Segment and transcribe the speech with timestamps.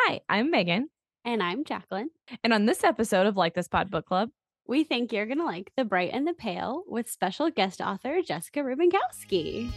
[0.00, 0.88] Hi, I'm Megan.
[1.24, 2.10] And I'm Jacqueline.
[2.44, 4.30] And on this episode of Like This Pod Book Club,
[4.64, 8.22] we think you're going to like The Bright and the Pale with special guest author
[8.22, 9.72] Jessica Rubinkowski.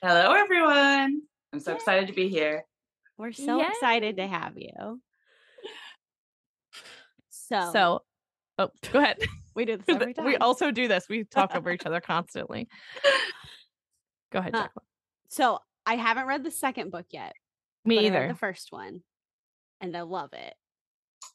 [0.00, 1.22] Hello, everyone.
[1.52, 2.64] I'm so excited to be here.
[3.18, 3.66] We're so Yay.
[3.66, 5.00] excited to have you.
[7.28, 8.02] So, so
[8.58, 9.18] oh, go ahead.
[9.58, 10.24] We do this every time.
[10.24, 11.06] We also do this.
[11.08, 12.68] We talk over each other constantly.
[14.30, 14.68] Go ahead, uh,
[15.28, 17.32] So I haven't read the second book yet.
[17.84, 18.28] Me either.
[18.28, 19.00] the first one,
[19.80, 20.54] and I love it.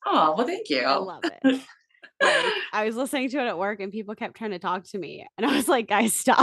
[0.05, 0.84] Oh well, thank you.
[0.84, 1.40] I love it.
[2.22, 4.98] like, I was listening to it at work, and people kept trying to talk to
[4.98, 6.40] me, and I was like, "Guys, stop!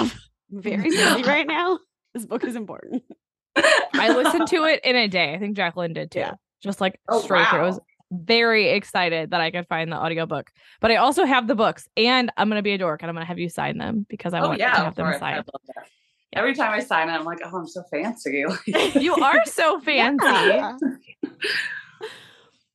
[0.52, 1.79] I'm very busy right now.
[2.12, 3.05] This book is important."
[3.57, 5.33] I listened to it in a day.
[5.33, 6.21] I think Jacqueline did too.
[6.21, 6.35] Yeah.
[6.62, 7.51] Just like oh, straight wow.
[7.51, 7.60] through.
[7.60, 7.80] It was
[8.11, 10.51] very excited that I could find the audiobook.
[10.81, 13.27] But I also have the books and I'm gonna be a dork and I'm gonna
[13.27, 15.45] have you sign them because I oh, want yeah, to have them signed.
[16.33, 18.45] Every time I sign it, I'm like, oh, I'm so fancy.
[18.95, 20.25] you are so fancy.
[20.25, 20.77] Yeah.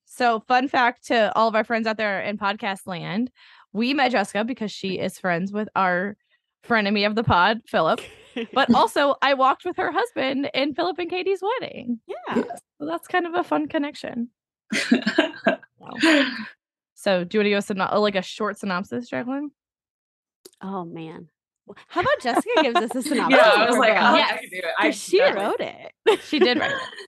[0.05, 3.31] so, fun fact to all of our friends out there in podcast land,
[3.72, 6.17] we met Jessica because she is friends with our
[6.67, 8.02] frenemy of the pod, Philip.
[8.53, 11.99] But also, I walked with her husband in Philip and Katie's wedding.
[12.08, 12.44] Yeah.
[12.80, 14.30] So that's kind of a fun connection.
[17.05, 19.52] So, do you want to give us a, like a short synopsis, Jacqueline?
[20.63, 21.30] Oh man.
[21.88, 23.39] How about Jessica gives us a synopsis?
[23.39, 24.31] yeah, I was like, oh, yes.
[24.31, 24.66] I can do it.
[24.80, 26.19] I she wrote it.
[26.23, 26.77] she did write it.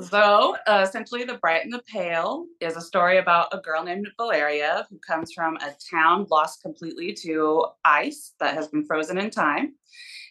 [0.00, 4.08] So, uh, essentially, The Bright and the Pale is a story about a girl named
[4.16, 9.30] Valeria who comes from a town lost completely to ice that has been frozen in
[9.30, 9.74] time.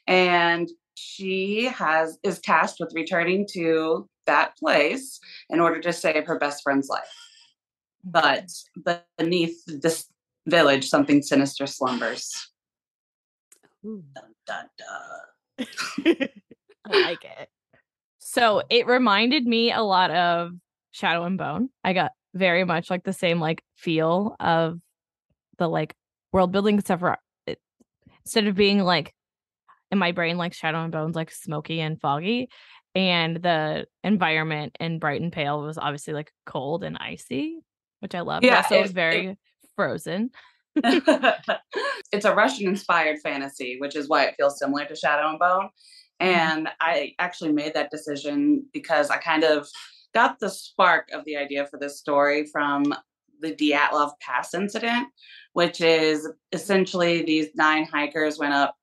[0.06, 6.38] And she has is tasked with returning to that place in order to save her
[6.38, 7.04] best friend's life.
[8.04, 9.00] But mm-hmm.
[9.18, 10.06] beneath this
[10.46, 12.32] village, something sinister slumbers.
[13.84, 14.04] Dun,
[14.46, 15.68] dun, dun.
[16.86, 17.50] I like it.
[18.20, 20.52] So it reminded me a lot of
[20.92, 21.70] Shadow and Bone.
[21.84, 24.80] I got very much like the same like feel of
[25.58, 25.96] the like
[26.32, 27.60] world building, except for uh, it,
[28.26, 29.14] instead of being like
[29.92, 32.50] in my brain like Shadow and Bones, like smoky and foggy,
[32.96, 37.64] and the environment in Bright and Pale was obviously like cold and icy,
[38.00, 38.44] which I love.
[38.44, 39.38] Yeah, so it, was very it,
[39.76, 40.32] frozen.
[40.76, 45.70] it's a Russian inspired fantasy, which is why it feels similar to Shadow and Bone.
[46.22, 46.28] Mm-hmm.
[46.28, 46.76] And mm-hmm.
[46.80, 49.68] I actually made that decision because I kind of
[50.14, 52.94] got the spark of the idea for this story from
[53.42, 55.08] the Dyatlov Pass incident,
[55.54, 58.76] which is essentially these nine hikers went up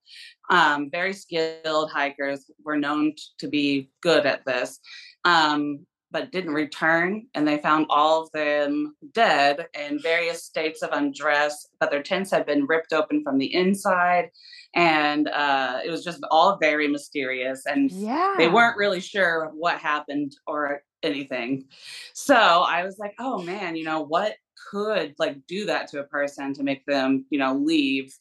[0.50, 4.80] um, very skilled hikers were known to be good at this,
[5.24, 7.26] um, but didn't return.
[7.34, 12.32] And they found all of them dead in various states of undress, but their tents
[12.32, 14.30] had been ripped open from the inside.
[14.74, 17.64] And uh, it was just all very mysterious.
[17.64, 18.34] And yeah.
[18.36, 21.66] they weren't really sure what happened or anything.
[22.12, 24.34] So I was like, oh man, you know, what
[24.70, 28.12] could like do that to a person to make them, you know, leave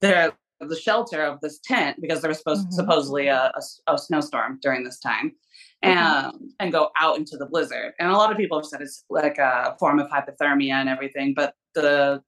[0.00, 0.32] their
[0.68, 2.74] the shelter of this tent because there was supposed mm-hmm.
[2.74, 5.32] supposedly a, a, a, snowstorm during this time
[5.82, 6.46] and mm-hmm.
[6.60, 9.38] and go out into the blizzard and a lot of people have said it's like
[9.38, 12.22] a form of hypothermia and everything but the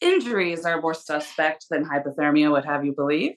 [0.00, 3.32] injuries are more suspect than hypothermia would have you believe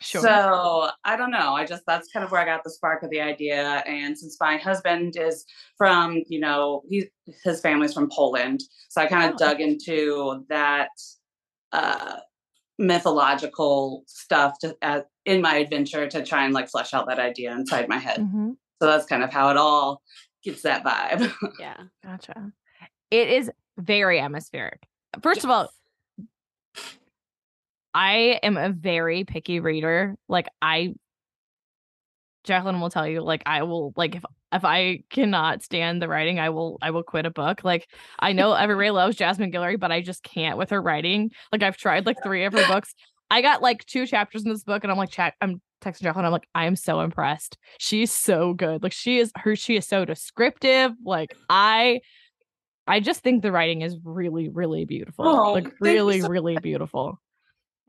[0.00, 0.20] Sure.
[0.20, 1.54] So I don't know.
[1.54, 3.82] I just that's kind of where I got the spark of the idea.
[3.86, 5.44] And since my husband is
[5.76, 7.08] from, you know, he
[7.44, 9.44] his family's from Poland, so I kind of oh.
[9.44, 10.90] dug into that
[11.72, 12.16] uh,
[12.82, 17.52] mythological stuff to, uh, in my adventure to try and like flesh out that idea
[17.52, 18.18] inside my head.
[18.18, 18.50] Mm-hmm.
[18.80, 20.02] So that's kind of how it all
[20.42, 21.32] gets that vibe.
[21.60, 22.52] yeah, gotcha.
[23.10, 24.80] It is very atmospheric.
[25.22, 25.44] First yes.
[25.44, 25.68] of all,
[27.94, 30.16] I am a very picky reader.
[30.28, 30.94] Like I
[32.44, 36.38] Jacqueline will tell you, like I will like if if I cannot stand the writing,
[36.38, 37.64] I will I will quit a book.
[37.64, 41.30] Like I know everybody loves Jasmine Guillory, but I just can't with her writing.
[41.50, 42.94] Like I've tried like three of her books.
[43.30, 45.34] I got like two chapters in this book, and I'm like, chat.
[45.40, 46.26] I'm texting Jacqueline.
[46.26, 47.56] I'm like, I am so impressed.
[47.78, 48.82] She's so good.
[48.82, 49.56] Like she is her.
[49.56, 50.92] She is so descriptive.
[51.04, 52.00] Like I,
[52.86, 55.26] I just think the writing is really, really beautiful.
[55.26, 57.20] Oh, like really, so really beautiful.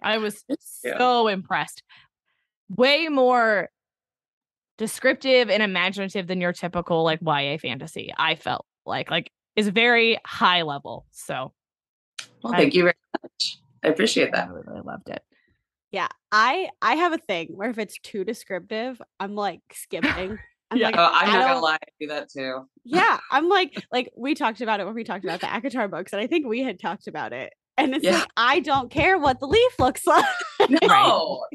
[0.02, 1.84] I was so impressed.
[2.70, 3.70] Way more
[4.78, 8.14] descriptive and imaginative than your typical like YA fantasy.
[8.18, 11.06] I felt like like is very high level.
[11.12, 11.54] So
[12.42, 13.60] well, thank I, you very much.
[13.84, 14.48] I appreciate that.
[14.48, 15.22] I really, really loved it.
[15.92, 20.40] Yeah, I I have a thing where if it's too descriptive, I'm like skipping.
[20.72, 22.68] I'm yeah, like, oh, I'm not gonna lie, I do that too.
[22.84, 26.12] yeah, I'm like like we talked about it when we talked about the ACOTAR books,
[26.14, 28.14] and I think we had talked about it And it's Yeah.
[28.20, 30.26] like, I don't care what the leaf looks like.
[30.70, 31.46] No.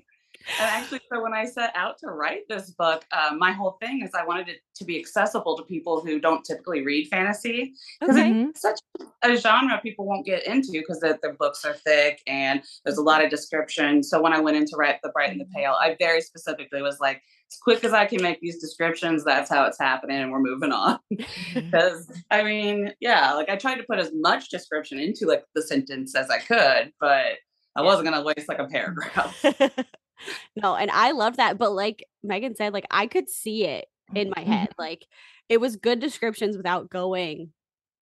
[0.61, 4.03] And actually, so when I set out to write this book, um, my whole thing
[4.03, 7.75] is I wanted it to be accessible to people who don't typically read fantasy.
[8.01, 8.43] Because Okay.
[8.49, 8.81] It's such
[9.23, 13.03] a genre people won't get into because the, the books are thick and there's a
[13.03, 14.03] lot of description.
[14.03, 16.83] So when I went in to write The Bright and the Pale, I very specifically
[16.83, 20.31] was like, as quick as I can make these descriptions, that's how it's happening, and
[20.31, 20.99] we're moving on.
[21.55, 25.63] Because I mean, yeah, like I tried to put as much description into like the
[25.63, 27.39] sentence as I could, but
[27.75, 29.45] I wasn't gonna waste like a paragraph.
[30.57, 31.59] no, and I love that.
[31.59, 34.69] But like Megan said, like I could see it in my head.
[34.79, 35.07] Like
[35.49, 37.53] it was good descriptions without going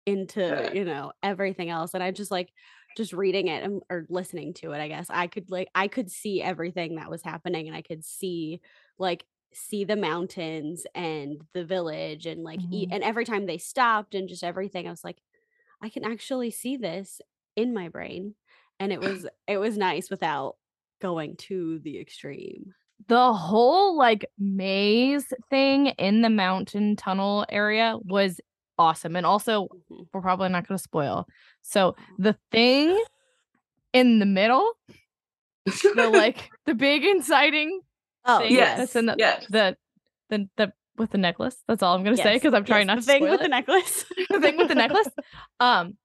[0.06, 0.72] into, Yeah.
[0.72, 1.94] you know, everything else.
[1.94, 2.52] And I just like
[2.96, 5.06] just reading it and, or listening to it, I guess.
[5.10, 8.60] I could like I could see everything that was happening and I could see
[8.98, 12.94] like see the mountains and the village and like eat Mhm.
[12.96, 15.18] and every time they stopped and just everything, I was like,
[15.82, 17.20] I can actually see this
[17.56, 18.34] in my brain.
[18.78, 20.56] And it was it was nice without
[21.00, 22.74] going to the extreme.
[23.08, 28.40] the whole like maze thing in the mountain tunnel area was
[28.78, 30.06] awesome and also Mhm.
[30.12, 31.26] we're probably not going to spoil
[31.62, 33.02] so the thing
[33.92, 34.70] in the middle
[35.66, 37.80] the like the big inciting
[38.26, 39.46] Oh, thing yes, that's in the, yes.
[39.48, 39.76] the
[40.28, 42.86] the the with the necklace that's all i'm going to say because i'm trying yes,
[42.86, 43.44] not the to thing spoil with it.
[43.44, 44.04] the necklace.
[44.30, 45.08] the thing with the necklace
[45.60, 45.96] um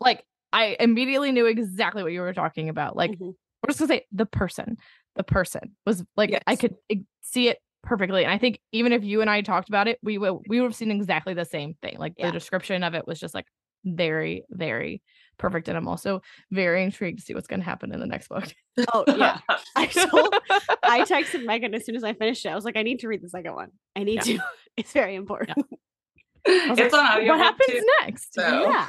[0.00, 0.24] like
[0.54, 3.34] i immediately knew exactly what you were talking about like Mhm.
[3.62, 4.76] We're just gonna say the person
[5.16, 6.74] the person was like i could
[7.22, 10.18] see it perfectly and i think even if you and i talked about it we
[10.18, 12.26] would we would have seen exactly the same thing like Yeah.
[12.26, 13.46] the description of it was just like
[13.84, 15.00] very very
[15.38, 16.20] perfect and i'm also
[16.50, 18.52] very intrigued to see what's going to happen in the next book
[18.92, 19.38] Oh yeah.
[19.76, 20.34] I told
[20.84, 22.50] I texted Megan as soon as I finished it.
[22.50, 23.70] I was like, I need to read the second one.
[23.96, 24.38] I need Yeah.
[24.38, 24.44] to.
[24.76, 25.58] It's very important.
[25.58, 25.78] was
[26.48, 27.86] it's like, on audiobook what happens too.
[28.00, 28.88] next so- Yeah.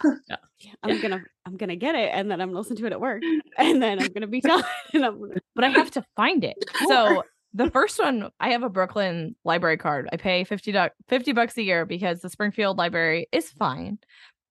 [0.59, 0.73] Yeah.
[0.83, 3.21] I'm gonna I'm gonna get it and then I'm gonna listen to it at work.
[3.57, 4.63] And then I'm gonna be done.
[4.93, 5.11] Gonna
[5.55, 6.57] but i have to find it
[6.87, 7.23] so
[7.53, 11.57] the first one i have a brooklyn library card i pay 50 doc 50 bucks
[11.57, 13.97] a year because the springfield library is fine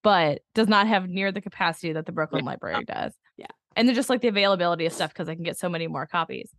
[0.03, 3.47] but does not have near the capacity that the brooklyn library does Yeah.
[3.77, 6.07] and then just like the availability of stuff because i can get so many more
[6.07, 6.51] copies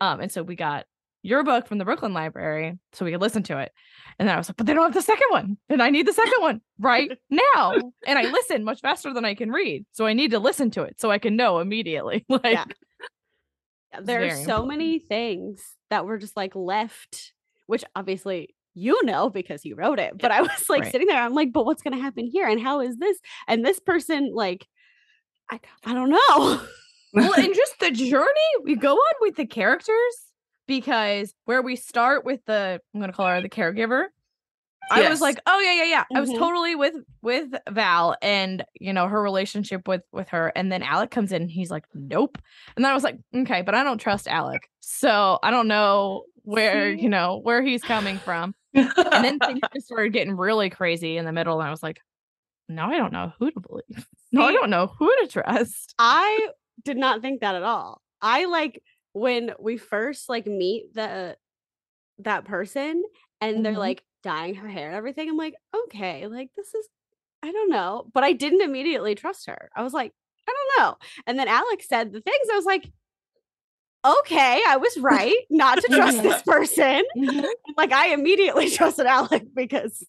[0.00, 0.86] um and so we got
[1.22, 3.72] your book from the brooklyn library so we could listen to it
[4.18, 6.06] and then i was like but they don't have the second one and i need
[6.06, 7.74] the second one right now
[8.06, 10.82] and i listen much faster than i can read so i need to listen to
[10.82, 12.64] it so i can know immediately like Yeah.
[14.00, 17.32] There are so many things that were just like left,
[17.66, 20.16] which obviously you know because you wrote it.
[20.18, 20.92] But I was like right.
[20.92, 22.48] sitting there, I'm like, but what's gonna happen here?
[22.48, 23.18] And how is this?
[23.46, 24.66] And this person, like,
[25.50, 26.60] I I don't know.
[27.12, 30.31] well, and just the journey we go on with the characters
[30.66, 34.06] because where we start with the I'm gonna call her the caregiver.
[34.90, 36.04] I was like, oh yeah, yeah, yeah.
[36.14, 36.38] I was Mhm.
[36.38, 41.10] totally with with Val and you know her relationship with with her, and then Alec
[41.10, 41.42] comes in.
[41.42, 42.36] And he's like, nope.
[42.76, 46.24] And then I was like, okay, but I don't trust Alec, so I don't know
[46.42, 48.54] where you know where he's coming from.
[48.74, 52.00] And then things just started getting really crazy in the middle, and I was like,
[52.68, 54.06] now I don't know who to believe.
[54.34, 55.94] No, I don't know who to trust.
[55.98, 56.48] I
[56.84, 58.00] did not think that at all.
[58.22, 58.82] I like
[59.12, 61.36] when we first like meet the
[62.18, 63.02] that person
[63.40, 63.78] and they're Mhm.
[63.78, 65.28] like dyeing her hair and everything.
[65.28, 66.88] I'm like, okay, like this is
[67.42, 68.06] I don't know.
[68.12, 69.70] But I didn't immediately trust her.
[69.74, 70.12] I was like,
[70.48, 70.96] I don't know.
[71.26, 72.46] And then Alex said the things.
[72.52, 72.88] I was like,
[74.04, 77.02] okay, I was right not to trust this person.
[77.76, 80.04] Like I immediately trusted Alec because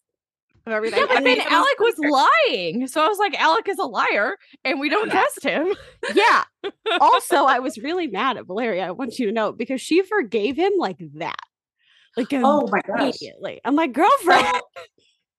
[0.65, 0.99] of everything.
[0.99, 2.87] Yeah, but And then then- Alec was lying.
[2.87, 5.73] So I was like, Alec is a liar and we don't trust him.
[6.15, 6.43] yeah.
[6.99, 8.87] Also, I was really mad at Valeria.
[8.87, 11.35] I want you to know because she forgave him like that.
[12.15, 12.99] Like Oh my gosh.
[12.99, 13.59] immediately.
[13.65, 14.61] I'm like, girlfriend.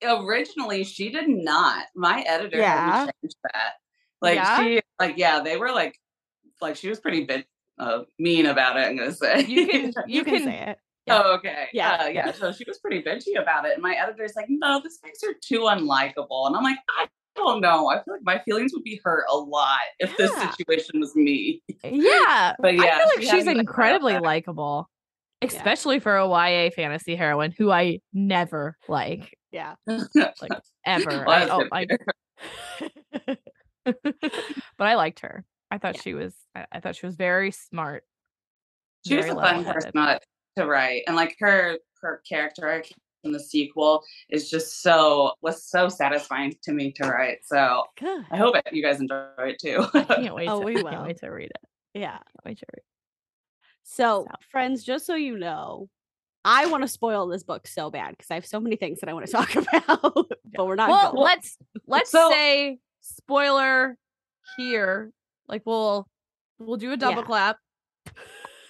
[0.03, 1.85] So, originally she did not.
[1.95, 2.91] My editor Yeah.
[2.91, 3.73] had me change that.
[4.21, 4.59] Like Yeah?
[4.59, 5.97] she like yeah, they were like
[6.61, 7.45] like she was pretty bit
[7.79, 9.45] uh, mean about it, I'm gonna say.
[9.45, 10.77] You can You, can, say it.
[11.07, 11.21] Yeah.
[11.23, 11.67] Oh, okay.
[11.73, 12.07] Yeah.
[12.07, 12.09] Yeah.
[12.27, 12.31] yeah.
[12.31, 13.73] So she was pretty bitchy about it.
[13.73, 16.47] And my editor's like, no, this makes her too unlikable.
[16.47, 17.89] And I'm like, I don't know.
[17.89, 21.61] I feel like my feelings would be hurt a lot if this situation was me.
[21.83, 22.53] Yeah.
[22.59, 24.89] But yeah, I feel like she she's incredibly likable,
[25.41, 29.75] especially for a YA fantasy heroine who I never like, Yeah.
[29.87, 30.51] like
[30.85, 31.23] ever.
[31.27, 31.87] Well, I, that's
[32.81, 32.87] oh,
[33.25, 33.35] I,
[34.77, 35.43] but I liked her.
[35.69, 36.01] I thought Yeah.
[36.01, 36.33] she was.
[36.55, 38.03] I, I thought she was very smart.
[39.05, 40.23] she was a fun person not
[40.57, 41.03] to write.
[41.07, 42.83] And like her her character
[43.23, 47.39] in the sequel is just so was so satisfying to me to write.
[47.45, 48.25] So Good.
[48.31, 49.85] I hope you guys enjoy it too.
[49.93, 50.47] I can't wait.
[50.49, 50.91] Oh, to, we I will.
[50.91, 51.69] can't wait to read it.
[51.93, 52.11] Yeah.
[52.11, 52.83] Can't wait to read.
[53.83, 55.89] So, So- friends, just so you know,
[56.43, 59.09] I want to spoil this book so bad because I have so many things that
[59.09, 61.23] I want to talk about, but we're not Well, going.
[61.23, 61.57] let's
[61.87, 63.97] let's So- say spoiler
[64.57, 65.11] here,
[65.47, 66.07] like we'll
[66.59, 67.25] we'll do a double Yeah.
[67.27, 67.57] clap.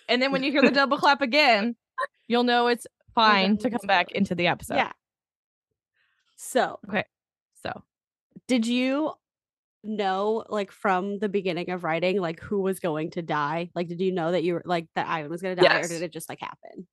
[0.08, 1.76] And then when you hear the double clap again,
[2.28, 4.76] you'll know it's fine to come back into the episode.
[4.76, 4.92] yeah.
[6.38, 7.06] So, okay.
[7.64, 7.82] So
[8.48, 9.12] did you
[9.84, 13.70] know like from the beginning of writing like who was going to die?
[13.76, 15.86] Like did you know that you were like that Ivan was going to die Yes.
[15.86, 16.88] or did it just like happen?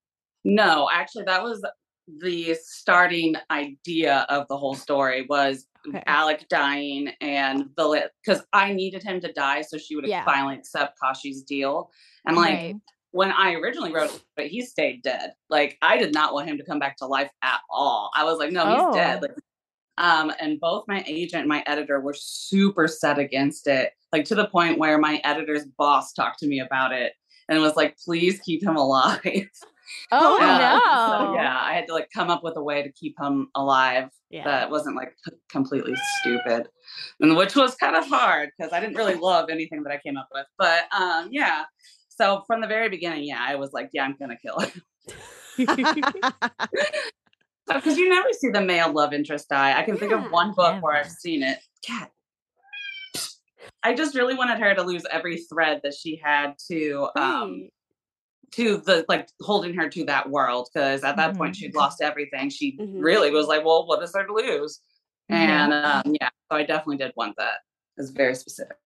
[0.45, 1.65] No, actually, that was
[2.19, 6.01] the starting idea of the whole story was Okay.
[6.07, 10.25] Alec dying and the because I needed him to die so she would Yeah.
[10.25, 11.91] finally accept Kashi's deal.
[12.25, 12.77] And like Right.
[13.13, 15.33] When I originally wrote it, but he stayed dead.
[15.49, 18.11] Like I did not want him to come back to life at all.
[18.15, 18.93] I was like, no, he's Oh.
[18.93, 19.23] dead.
[19.23, 19.33] Like,
[19.99, 24.35] um, and both my agent and my editor were super set against it, like to
[24.35, 27.13] the point where my editor's boss talked to me about it
[27.49, 29.21] and was like, please keep him alive.
[30.11, 30.79] Oh Yeah.
[30.85, 31.27] no.
[31.29, 34.09] So, yeah, I had to like come up with a way to keep him alive
[34.31, 34.45] Yeah.
[34.45, 36.69] that wasn't like c- completely stupid,
[37.21, 40.17] and which was kind of hard because I didn't really love anything that I came
[40.17, 40.47] up with.
[40.57, 41.65] But um, yeah.
[42.23, 44.71] So from the very beginning, yeah, I was like, yeah, I'm gonna kill him
[45.59, 46.05] because
[47.99, 49.77] you never see the male love interest die.
[49.77, 51.59] I can think of one book where I've seen it.
[51.85, 52.13] Cat.
[53.83, 57.73] I just really wanted her to lose every thread that she had to um Right.
[58.53, 61.59] to the like holding her to that world because at that point Mhm.
[61.59, 62.51] she'd lost everything.
[62.51, 63.03] She Mhm.
[63.03, 64.79] really was like, well, what is there to lose?
[65.29, 67.63] And um, yeah, so I definitely did want that.
[67.97, 68.77] It's very specific.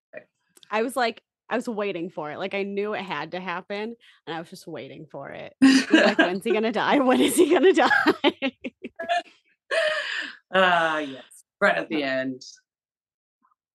[0.70, 2.38] I was like I was waiting for it.
[2.38, 3.94] Like I knew it had to happen
[4.26, 5.54] and I was just waiting for it.
[5.90, 6.98] Like when's he going to die?
[7.04, 7.90] When is he going to die?
[10.54, 12.42] uh yes, right at the end.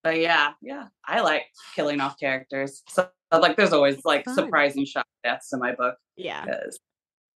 [0.03, 1.43] But yeah, yeah, I like
[1.75, 2.81] killing off characters.
[2.87, 4.35] So like, there's always like Fun.
[4.35, 6.45] surprising shock deaths in my book yeah.
[6.45, 6.79] because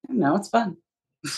[0.09, 0.77] no, it's fun.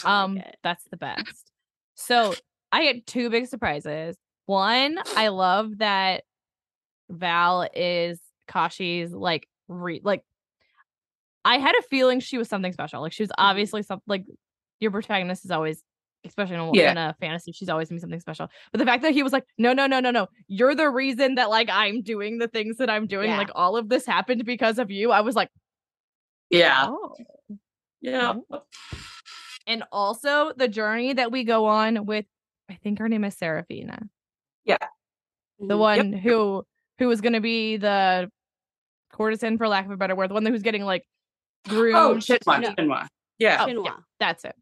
[0.04, 0.56] Um, it.
[0.62, 1.50] that's the best.
[1.94, 2.34] So
[2.72, 4.16] I had two big surprises.
[4.46, 6.24] One, I love that
[7.08, 10.22] Val is Kashi's like re like
[11.44, 13.00] I had a feeling she was something special.
[13.02, 14.24] Like she was obviously something like
[14.80, 15.82] your protagonist is always,
[16.24, 16.90] especially in a, Yeah.
[16.92, 18.48] in a fantasy, she's always gonna be something special.
[18.72, 21.34] But the fact that he was like, no, no, no, no, no, you're the reason
[21.34, 23.28] that like I'm doing the things that I'm doing.
[23.30, 23.38] Yeah.
[23.38, 25.10] Like all of this happened because of you.
[25.12, 25.50] I was like,
[26.50, 27.14] Yeah, oh.
[28.00, 28.34] yeah.
[29.66, 32.26] And also the journey that we go on with,
[32.70, 33.98] I think her name is seraphina
[34.64, 34.78] Yeah.
[35.58, 35.78] the Mhm.
[35.78, 36.66] one who
[36.98, 38.30] who was going to be the
[39.12, 41.04] courtesan, for lack of a better word, the one who's getting like
[41.68, 41.96] groomed.
[41.96, 42.74] Oh, Chinua, No.
[42.74, 43.06] Chinua.
[43.38, 43.64] Yeah.
[43.68, 44.54] Oh, yeah, that's it.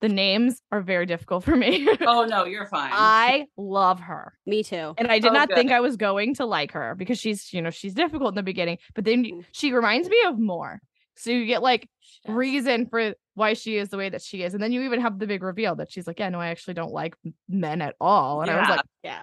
[0.00, 1.88] The names are very difficult for me.
[2.02, 2.90] Oh no, you're fine.
[2.92, 4.34] I love her.
[4.44, 4.94] Me too.
[4.98, 5.56] And I did Oh, not good.
[5.56, 8.42] think I was going to like her because she's, you know, she's difficult in the
[8.42, 9.44] beginning, but then Mhm.
[9.52, 10.80] she reminds me of more.
[11.16, 14.52] So you get like She reason for why she is the way that she is.
[14.52, 16.74] And then you even have the big reveal that she's like, yeah, no, I actually
[16.74, 17.14] don't like
[17.48, 18.42] men at all.
[18.42, 19.22] And I was like, Yeah.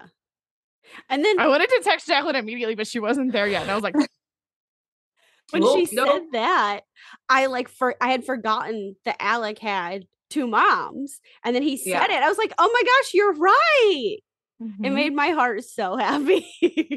[1.10, 3.62] And then I wanted to text Jacqueline immediately, but she wasn't there yet.
[3.63, 3.95] And I was like,
[5.51, 6.05] when Well, she no.
[6.05, 6.81] said that,
[7.29, 11.19] I like for I had forgotten that Alec had two moms.
[11.43, 12.17] And then he said Yeah.
[12.17, 12.24] it.
[12.24, 14.17] I was like, oh my gosh, you're right.
[14.83, 16.48] It "Mhm." made my heart so happy.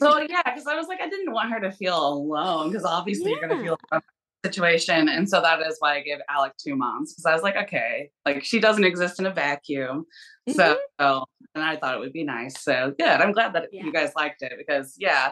[0.01, 3.33] So yeah, because I was like, I didn't want her to feel alone because obviously
[3.33, 3.63] you're gonna Yeah.
[3.63, 4.01] feel a
[4.45, 7.57] situation, and so that is why I gave Alec two moms because I was like,
[7.57, 10.05] okay, like she doesn't exist in a vacuum.
[10.49, 12.61] So, and I thought it would be nice.
[12.61, 13.09] So good.
[13.09, 13.85] I'm glad that Yeah.
[13.85, 15.31] you guys liked it because yeah,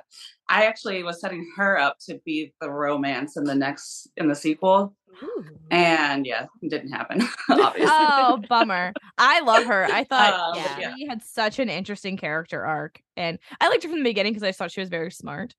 [0.48, 4.34] I actually was setting her up to be the romance in the next in the
[4.34, 5.44] sequel, Ooh.
[5.70, 7.20] and yeah, it didn't happen.
[7.50, 7.90] obviously.
[7.90, 8.92] oh, bummer.
[9.18, 9.84] I love her.
[9.84, 10.78] I thought Um, yeah.
[10.78, 10.94] yeah.
[10.96, 13.00] she had such an interesting character arc.
[13.16, 15.54] And I liked her from the beginning because I thought she was very smart.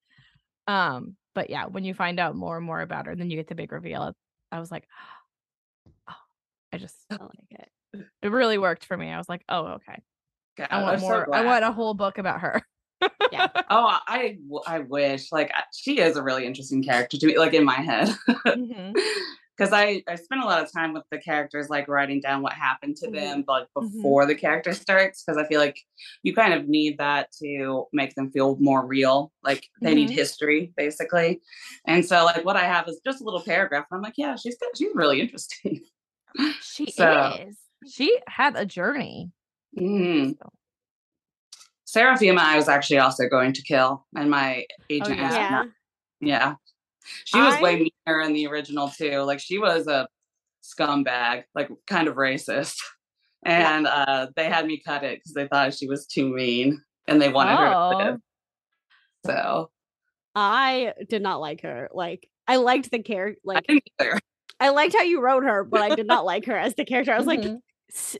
[0.68, 3.38] Um, but yeah, when you find out more and more about her, and then you
[3.38, 4.16] get the big reveal.
[4.52, 4.88] I was like,
[6.10, 6.16] oh,
[6.72, 7.70] I just I like it.
[7.94, 9.10] It really worked for me.
[9.10, 10.02] I was like, oh, okay.
[10.58, 11.36] God, I want I'm so more.
[11.36, 12.62] I want a whole book about her.
[13.32, 13.48] Yeah.
[13.70, 17.64] Oh, I I wish like she is a really interesting character to me, like in
[17.66, 18.14] my head,
[19.58, 22.54] because I I spent a lot of time with the characters, like writing down what
[22.54, 23.14] happened to Mhm.
[23.14, 23.82] them, like Mhm.
[23.96, 25.80] before the character starts, because I feel like
[26.22, 30.14] you kind of need that to make them feel more real, like they need Mhm.
[30.14, 31.42] history basically,
[31.88, 33.86] and so like what I have is just a little paragraph.
[33.90, 34.70] And I'm like, yeah, she's good.
[34.78, 35.82] She's really interesting.
[36.62, 37.58] She So- is.
[37.90, 39.32] She had a journey.
[39.78, 40.36] Mm.
[41.88, 45.24] Seraphima, I was actually also going to kill, and my agent yeah?
[45.26, 45.66] asked
[46.22, 46.36] me Yeah.
[46.40, 46.56] Yeah.
[47.26, 47.76] She was I- way
[48.08, 49.20] meaner in the original too.
[49.22, 50.08] Like she was a
[50.64, 52.76] scumbag, like kind of racist.
[53.46, 57.22] And uh they had me cut it because they thought she was too mean and
[57.22, 57.98] they wanted her to Oh.
[57.98, 58.20] live.
[59.26, 59.70] So
[60.34, 61.90] I did not like her.
[61.94, 63.40] Like I liked the character.
[63.46, 63.66] I Like
[64.00, 64.20] either.
[64.62, 67.12] I liked how you wrote her, but I did not like her as the character.
[67.14, 67.56] I was like, Mhm.
[67.56, 67.62] "S-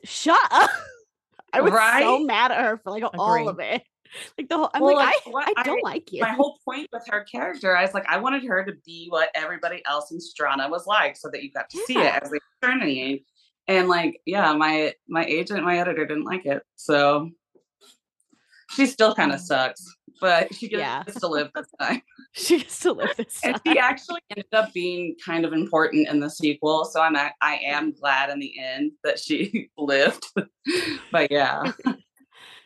[0.04, 0.70] shut up.
[1.52, 3.82] I was so mad at her for like all of it.
[4.38, 6.20] like the whole I'm Well, like, like, I, I don't I- like you.
[6.20, 9.30] my whole point with her character, I was like, I wanted her to be what
[9.34, 12.40] everybody else in Strana was like, so that you got to see it as were
[12.62, 13.20] journeying.
[13.66, 17.30] And like, yeah, my my agent, my editor didn't like it, so
[18.70, 19.44] she still kind of mm.
[19.44, 19.86] sucks,
[20.20, 21.02] but she gets Yeah.
[21.02, 22.02] to live this time.
[22.32, 23.62] she gets to live this and time.
[23.74, 27.92] she actually ended up being kind of important in the sequel, so I'm I am
[27.92, 30.24] glad in the end that she lived.
[31.12, 31.62] but yeah,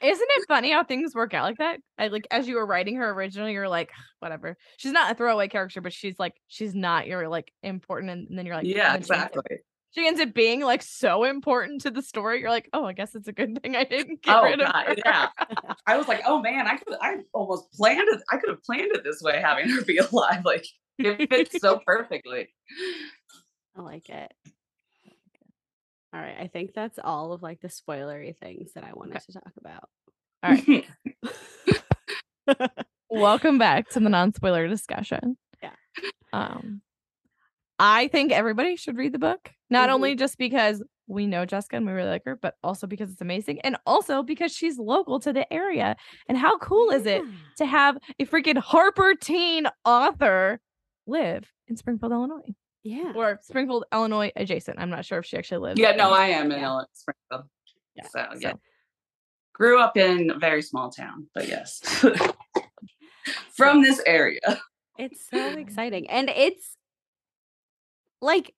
[0.01, 1.81] Isn't it funny how things work out like that?
[1.99, 3.91] I, like as you were writing her originally, you're like,
[4.21, 4.57] whatever.
[4.77, 8.39] She's not a throwaway character, but she's like, she's not your like important, and, and
[8.39, 9.57] then you're like, yeah, and then she ends up- exactly.
[9.93, 12.41] She ends up being like so important to the story.
[12.41, 14.71] You're like, oh, I guess it's a good thing I didn't get Oh rid of
[14.71, 14.95] god, her.
[15.05, 15.29] yeah.
[15.87, 18.21] I was like, oh man, I could I almost planned it.
[18.31, 20.45] I could have planned it this way, having her be alive.
[20.45, 20.67] Like
[20.99, 22.49] it fits so perfectly.
[23.77, 24.33] I like it.
[26.15, 26.37] All right.
[26.39, 29.25] I think that's all of like the spoilery things that I wanted Okay.
[29.27, 29.89] to talk about.
[30.43, 30.57] All
[32.49, 32.69] right.
[33.11, 35.37] Welcome back to the non-spoiler discussion.
[35.63, 35.71] Yeah.
[36.33, 36.83] Um
[37.79, 39.53] I think everybody should read the book.
[39.71, 39.93] Not Mhm.
[39.95, 43.21] only just because we know Jessica and we really like her, but also because it's
[43.21, 43.61] amazing.
[43.63, 45.97] And also because she's local to the area.
[46.29, 47.23] And how cool is it
[47.57, 50.61] to have a freaking Harper teen author
[51.07, 52.55] live in Springfield, Illinois?
[52.83, 53.13] Yeah.
[53.15, 54.79] Or Springfield, Illinois adjacent.
[54.79, 55.81] I'm not sure if she actually lives.
[55.81, 56.67] yeah, no, I am in Yeah.
[56.67, 57.49] Illinois Springfield.
[57.95, 58.51] Yeah, So yeah.
[58.53, 58.61] so-
[59.55, 61.81] Grew up in a very small town, but yes.
[63.57, 64.41] From this area.
[64.99, 66.09] It's so exciting.
[66.11, 66.77] And it's
[68.21, 68.55] like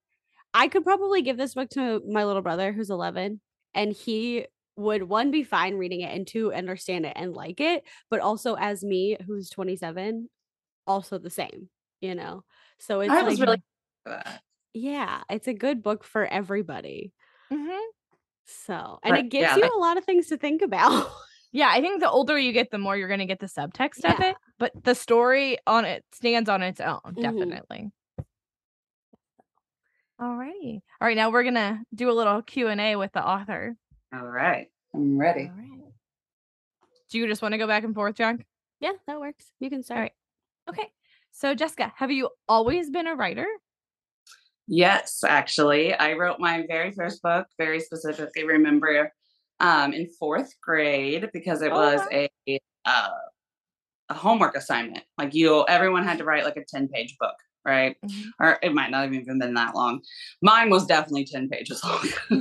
[0.54, 3.40] I could probably give this book to my little brother who's 11
[3.74, 7.84] and he would one be fine reading it and two understand it and like it,
[8.10, 10.28] but also as me who's 27
[10.86, 11.68] also the same,
[12.00, 12.44] you know.
[12.78, 13.62] So it's I like really
[14.74, 17.12] yeah, it's a good book for everybody.
[17.52, 17.80] Mhm.
[18.46, 21.10] So, and Right, it gives yeah, you like- a lot of things to think about.
[21.52, 24.20] Yeah, I think the older you get, the more you're gonna get the subtext of
[24.20, 24.36] it.
[24.60, 27.22] But the story on it stands on its own, Mhm.
[27.22, 27.90] definitely.
[30.20, 30.80] Alrighty.
[31.00, 33.76] All right, now we're gonna do a little Q and A with the author.
[34.14, 34.66] all right.
[34.94, 35.44] I'm ready.
[35.44, 35.92] All right.
[37.10, 38.44] Do you just want to go back and forth, John?
[38.80, 39.52] yeah, that works.
[39.60, 40.00] You can start.
[40.00, 40.12] right.
[40.68, 40.88] Okay.
[41.32, 43.46] So Jessica, have you always been a writer?
[44.66, 45.94] Yes, actually.
[45.94, 49.12] I wrote my very first book, very specifically remember
[49.60, 52.26] um in fourth grade because it Oh, was wow.
[52.46, 53.08] a uh
[54.10, 55.04] a homework assignment.
[55.16, 57.96] Like you everyone had to write like a 10 page book, right?
[58.40, 60.00] Or it might not have even been that long.
[60.42, 61.82] Mine was definitely 10 pages
[62.30, 62.40] long.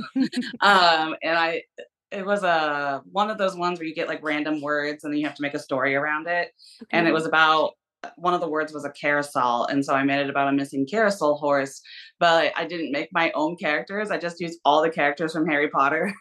[0.60, 1.62] um and I
[2.10, 5.18] it was a one of those ones where you get like random words and then
[5.20, 6.52] you have to make a story around it
[6.90, 7.72] and it was about
[8.16, 10.86] one of the words was a carousel and so i made it about a missing
[10.90, 11.80] carousel horse
[12.18, 15.68] but i didn't make my own characters i just used all the characters from harry
[15.68, 16.12] potter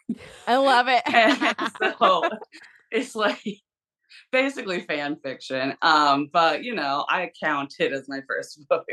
[0.47, 1.01] I love it.
[1.13, 1.55] and
[1.99, 2.29] so
[2.91, 3.43] it's like
[4.32, 8.88] basically fan fiction um but you know i count it as my first book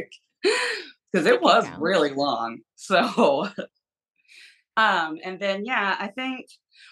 [1.12, 3.48] because it was really long so
[4.76, 6.46] um and then yeah i think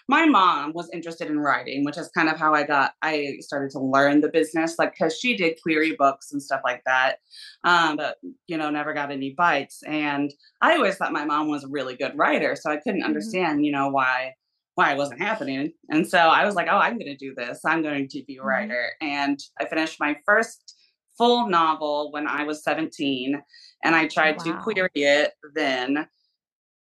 [0.07, 3.69] my mom was interested in writing which is kind of how i got i started
[3.69, 7.19] to learn the business like because she did query books and stuff like that
[7.63, 11.63] um but you know never got any bites and i always thought my mom was
[11.63, 13.05] a really good writer so i couldn't Mhm.
[13.05, 14.33] understand you know why
[14.75, 15.71] why it wasn't happening.
[15.89, 17.61] And so i was like oh i'm going to do this.
[17.65, 18.91] I'm going to be a writer.
[19.01, 20.75] And i finished my first
[21.17, 23.41] full novel when i was 17
[23.83, 24.61] and i tried to Wow.
[24.63, 26.07] query it then.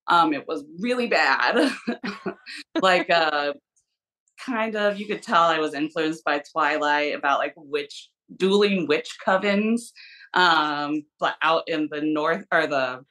[0.07, 1.71] Um it was really bad.
[2.81, 3.53] Like uh
[4.45, 9.17] kind of you could tell i was influenced by twilight about like witch dueling witch
[9.25, 9.91] covens
[10.33, 13.01] um but out in the north or the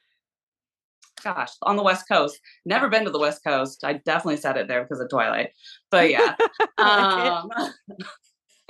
[1.23, 2.39] gosh on the west coast.
[2.65, 3.83] Never been to the west coast.
[3.83, 5.49] I definitely said it there because of twilight.
[5.89, 6.35] But yeah
[6.77, 7.71] I like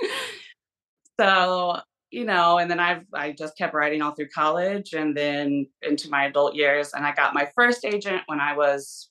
[0.02, 0.10] it.
[0.10, 0.10] um
[1.20, 1.80] so
[2.12, 6.10] you know and then i've i just kept writing all through college and then into
[6.10, 9.08] my adult years and i got my first agent when i was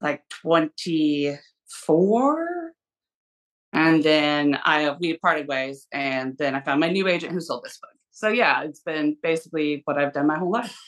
[0.00, 2.72] like 24
[3.72, 7.62] and then i we parted ways and then i found my new agent who sold
[7.64, 7.90] this book.
[8.10, 10.78] So yeah it's been basically what i've done my whole life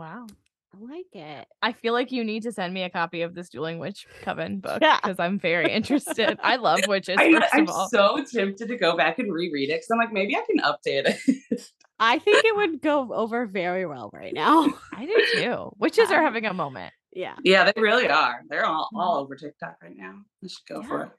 [0.00, 0.26] Wow.
[0.74, 1.46] I like it.
[1.60, 4.60] I feel like you need to send me a copy of this Dueling Witch Coven
[4.60, 4.98] book Yeah.
[5.02, 6.38] because I'm very interested.
[6.42, 7.88] I love witches, I, first i'm of all.
[7.90, 11.06] so tempted to go back and reread it because i'm like maybe i can update
[11.06, 11.60] it
[12.02, 14.72] I think it would go over very well right now.
[14.94, 15.70] I do too.
[15.78, 16.94] Witches are Um, having a moment.
[17.12, 18.40] yeah, Yeah, they really are.
[18.48, 20.14] They're all, all over TikTok right now.
[20.42, 21.10] I should go for it.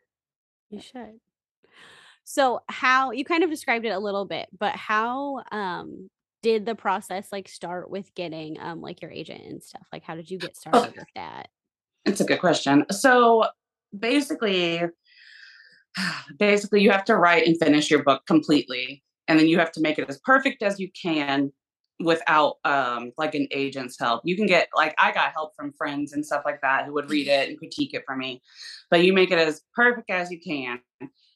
[0.72, 1.20] you should.
[2.24, 6.10] So, how you kind of described it a little bit, but how um
[6.42, 9.88] did the process like start with getting um like your agent and stuff?
[9.92, 11.50] Like, how did you get started with that?
[12.06, 12.86] It's a good question.
[12.92, 13.46] So
[13.98, 14.82] basically,
[16.40, 19.82] basically you have to write and finish your book completely and then you have to
[19.82, 21.52] make it as perfect as you can
[22.00, 26.14] without um like an agent's help you can get like i got help from friends
[26.14, 28.42] and stuff like that who would read it and critique it for me
[28.90, 30.80] but you make it as perfect as you can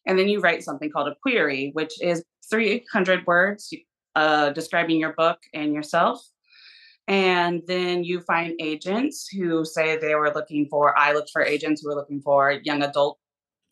[0.07, 3.71] and then you write something called a query which is 300 words
[4.15, 6.25] uh, describing your book and yourself
[7.07, 11.81] and then you find agents who say they were looking for i looked for agents
[11.81, 13.19] who were looking for young adult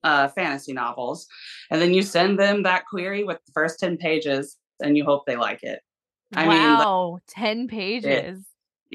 [0.04, 1.28] uh, fantasy novels
[1.72, 5.26] and then you send them that query with the first 10 pages and you hope
[5.26, 5.80] they like it
[6.36, 8.40] I wow, mean, 10 pages.
[8.40, 8.46] It,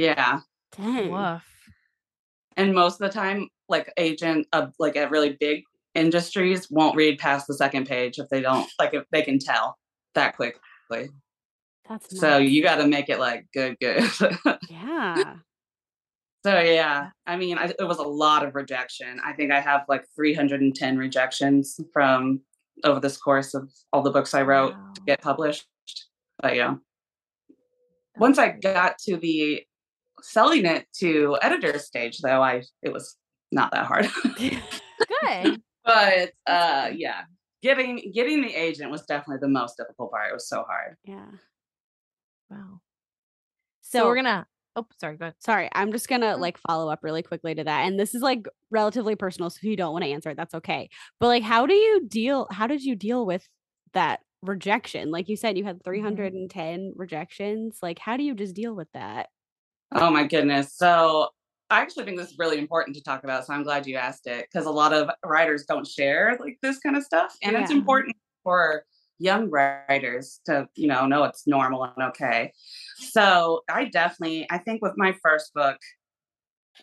[0.02, 0.40] yeah.
[0.76, 1.10] Dang.
[1.10, 1.42] Woof.
[2.56, 5.62] And most of the time, like agent of like at really big
[5.94, 9.78] industries won't read past the second page if they don't like if they can tell
[10.14, 11.10] that quickly.
[11.88, 12.20] That's nice.
[12.20, 14.04] so you got to make it like good, good.
[14.68, 15.36] yeah.
[16.44, 19.20] So yeah, I mean, I, it was a lot of rejection.
[19.24, 22.40] I think I have like 310 rejections from
[22.84, 24.92] over this course of all the books I wrote wow.
[24.94, 25.66] to get published.
[26.40, 26.76] But yeah
[28.18, 29.62] once I got to the
[30.22, 33.16] selling it to editor stage, though, I it was
[33.50, 34.08] not that hard.
[34.36, 35.62] Good.
[35.84, 37.22] but uh yeah,
[37.62, 40.30] getting getting the agent was definitely the most difficult part.
[40.30, 40.96] It was so hard.
[41.04, 41.26] Yeah.
[42.50, 42.80] Wow.
[43.80, 45.34] So, so we're gonna oh sorry, go ahead.
[45.40, 47.86] Sorry, I'm just gonna like follow up really quickly to that.
[47.86, 50.54] And this is like relatively personal, so if you don't want to answer it, that's
[50.54, 50.90] okay.
[51.20, 53.46] But like how do you deal how did you deal with
[53.94, 55.10] that rejection.
[55.10, 56.98] Like you said, you had 310 mm-hmm.
[56.98, 57.78] rejections.
[57.82, 59.28] Like, how do you just deal with that?
[59.92, 60.74] Oh my goodness.
[60.76, 61.28] So
[61.70, 63.46] I actually think this is really important to talk about.
[63.46, 66.78] So I'm glad you asked it because a lot of writers don't share like this
[66.78, 67.34] kind of stuff.
[67.42, 67.62] And yeah.
[67.62, 68.84] it's important for
[69.18, 72.52] young writers to, you know, know it's normal and okay.
[72.98, 75.78] So I definitely, I think with my first book,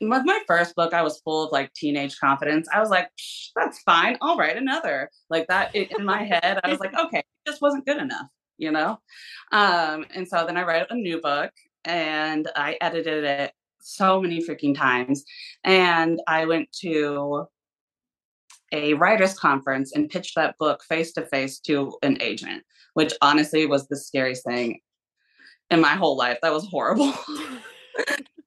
[0.02, 2.68] with my first book, I was full of like teenage confidence.
[2.74, 3.10] I was like,
[3.56, 4.18] that's fine.
[4.22, 5.10] I'll write another.
[5.30, 8.72] Like that in my head, I was like, okay, it just wasn't good enough, you
[8.72, 9.00] know?
[9.52, 11.52] Um, and so then I wrote a new book
[11.86, 15.24] and I edited it so many freaking times.
[15.64, 17.48] And I went to
[18.72, 23.66] a writer's conference and pitched that book face to face to an agent, which honestly
[23.66, 24.80] was the scariest thing
[25.70, 26.40] in my whole life.
[26.42, 27.14] That was horrible.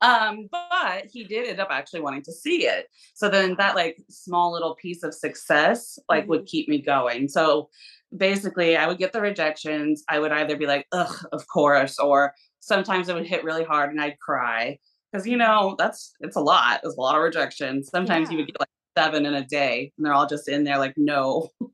[0.00, 3.96] um but he did end up actually wanting to see it so then that like
[4.08, 6.30] small little piece of success like mm-hmm.
[6.30, 7.68] would keep me going so
[8.16, 12.32] basically i would get the rejections i would either be like ugh of course or
[12.60, 14.78] sometimes it would hit really hard and i'd cry
[15.10, 18.32] because you know that's it's a lot it's a lot of rejection sometimes yeah.
[18.32, 20.94] you would get like seven in a day and they're all just in there like
[20.96, 21.48] no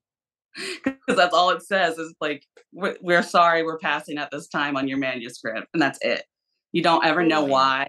[0.85, 4.77] because that's all it says is like we're, we're sorry we're passing at this time
[4.77, 6.25] on your manuscript and that's it
[6.73, 7.87] you don't ever know why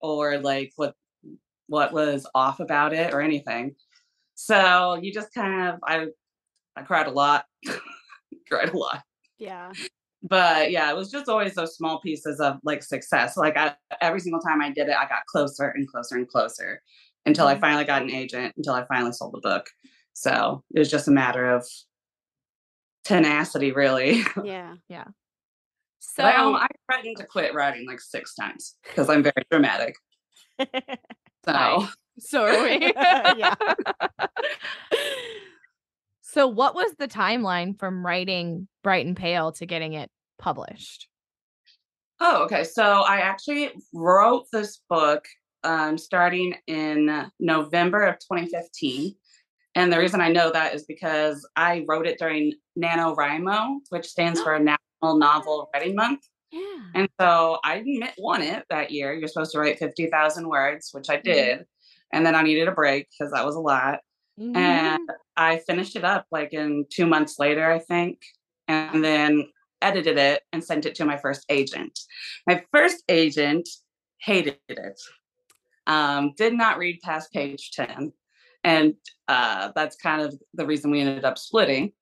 [0.00, 0.94] or like what
[1.66, 3.74] what was off about it or anything.
[4.34, 6.06] So you just kind of I
[6.76, 7.44] I cried a lot.
[8.48, 9.02] cried a lot.
[9.38, 9.72] Yeah.
[10.22, 13.36] But yeah, it was just always those small pieces of like success.
[13.36, 16.80] Like I, every single time I did it, I got closer and closer and closer
[17.26, 17.60] until I mm-hmm.
[17.60, 19.66] finally got an agent, until I finally sold the book.
[20.12, 21.66] So it was just a matter of
[23.04, 24.22] tenacity, really.
[24.42, 24.74] Yeah.
[24.88, 25.04] Yeah.
[26.06, 29.96] So I, I threatened to quit writing like six times because I'm very dramatic.
[31.44, 32.92] So so are we.
[33.36, 33.54] yeah.
[36.22, 41.08] so what was the timeline from writing Bright and Pale to getting it published?
[42.20, 42.64] Oh, okay.
[42.64, 45.26] So I actually wrote this book
[45.64, 49.14] um, starting in November of 2015.
[49.74, 54.40] And the reason I know that is because I wrote it during NaNoWriMo, which stands
[54.40, 56.20] for National Novel Writing Month.
[56.52, 56.60] Yeah.
[56.94, 57.82] And so I
[58.16, 59.12] won it that year.
[59.12, 61.24] You're supposed to write 50,000 words, which I mm-hmm.
[61.24, 61.58] did.
[61.58, 61.62] Mm-hmm.
[62.12, 64.00] And then I needed a break because that was a lot.
[64.38, 64.56] Mm-hmm.
[64.56, 68.20] And I finished it up like in two months later, I think.
[68.68, 69.48] And then
[69.82, 71.98] edited it and sent it to my first agent.
[72.46, 73.68] My first agent
[74.20, 75.00] hated it,
[75.86, 78.12] um, did not read past page 10.
[78.62, 78.94] And
[79.28, 81.92] uh, that's kind of the reason we ended up splitting.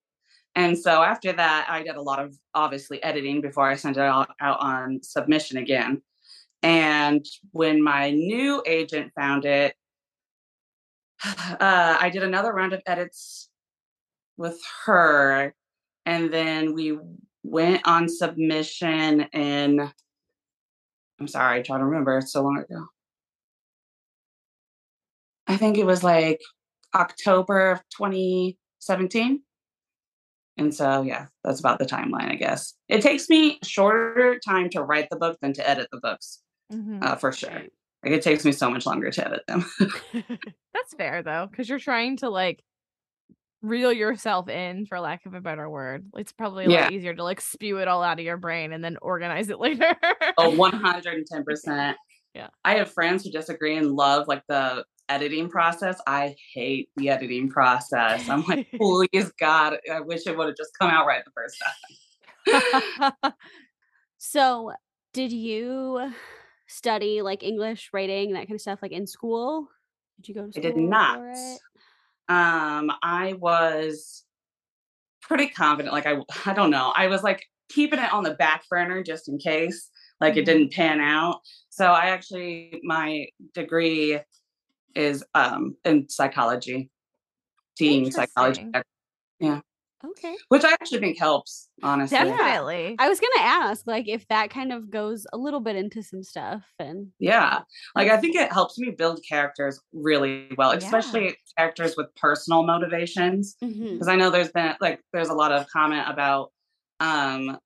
[0.55, 4.03] And so after that, I did a lot of obviously editing before I sent it
[4.03, 6.03] out, out on submission again.
[6.63, 9.75] And when my new agent found it,
[11.25, 11.57] uh,
[12.01, 13.49] I did another round of edits
[14.37, 15.55] with her.
[16.05, 16.99] And then we
[17.43, 19.91] went on submission in,
[21.19, 22.87] I'm sorry, I try to remember, it's so long ago.
[25.53, 26.41] I think it was like
[26.95, 29.43] October of 2017.
[30.59, 32.75] And so, yeah, that's about the timeline, I guess.
[32.89, 36.41] It takes me shorter time to write the book than to edit the books,
[36.73, 37.03] mm-hmm.
[37.03, 37.63] uh, for sure.
[38.05, 39.65] Like it takes me so much longer to edit them.
[40.13, 42.63] that's fair though, because you're trying to like
[43.63, 46.07] reel yourself in for lack of a better word.
[46.17, 46.83] It's probably a Yeah.
[46.83, 49.61] lot easier to like spew it all out of your brain and then organize it
[49.61, 49.95] later.
[50.37, 51.95] Oh, 110%.
[52.35, 52.49] Yeah.
[52.65, 56.01] I have friends who disagree and love like the editing process.
[56.07, 58.29] I hate the editing process.
[58.29, 61.63] I'm like, please God, I wish it would have just come out right the first
[61.63, 63.13] time.
[64.25, 64.73] So,
[65.13, 66.13] did you
[66.69, 69.67] study like English, writing, that kind of stuff, like in school?
[70.17, 71.19] Did you go to I did not.
[72.29, 74.25] Um, I was
[75.23, 75.93] pretty confident.
[75.93, 76.93] Like I I don't know.
[76.97, 80.47] I was like keeping it on the back burner just in case like it Mhm.
[80.47, 81.41] didn't pan out.
[81.71, 84.21] So I actually my degree
[84.95, 86.91] is um in psychology,
[87.77, 88.67] teen psychology,
[89.41, 89.61] Yeah.
[90.05, 90.35] Okay.
[90.49, 92.19] which I actually think helps, honestly.
[92.19, 92.97] Definitely.
[92.99, 96.25] I was gonna ask, like, if that kind of goes a little bit into some
[96.25, 97.61] stuff, and Yeah.
[97.95, 100.79] Like I think it helps me build characters really well, Yeah.
[100.79, 103.57] especially characters with personal motivations.
[103.61, 106.51] Because I know there's been like there's a lot of comment about
[106.99, 107.59] um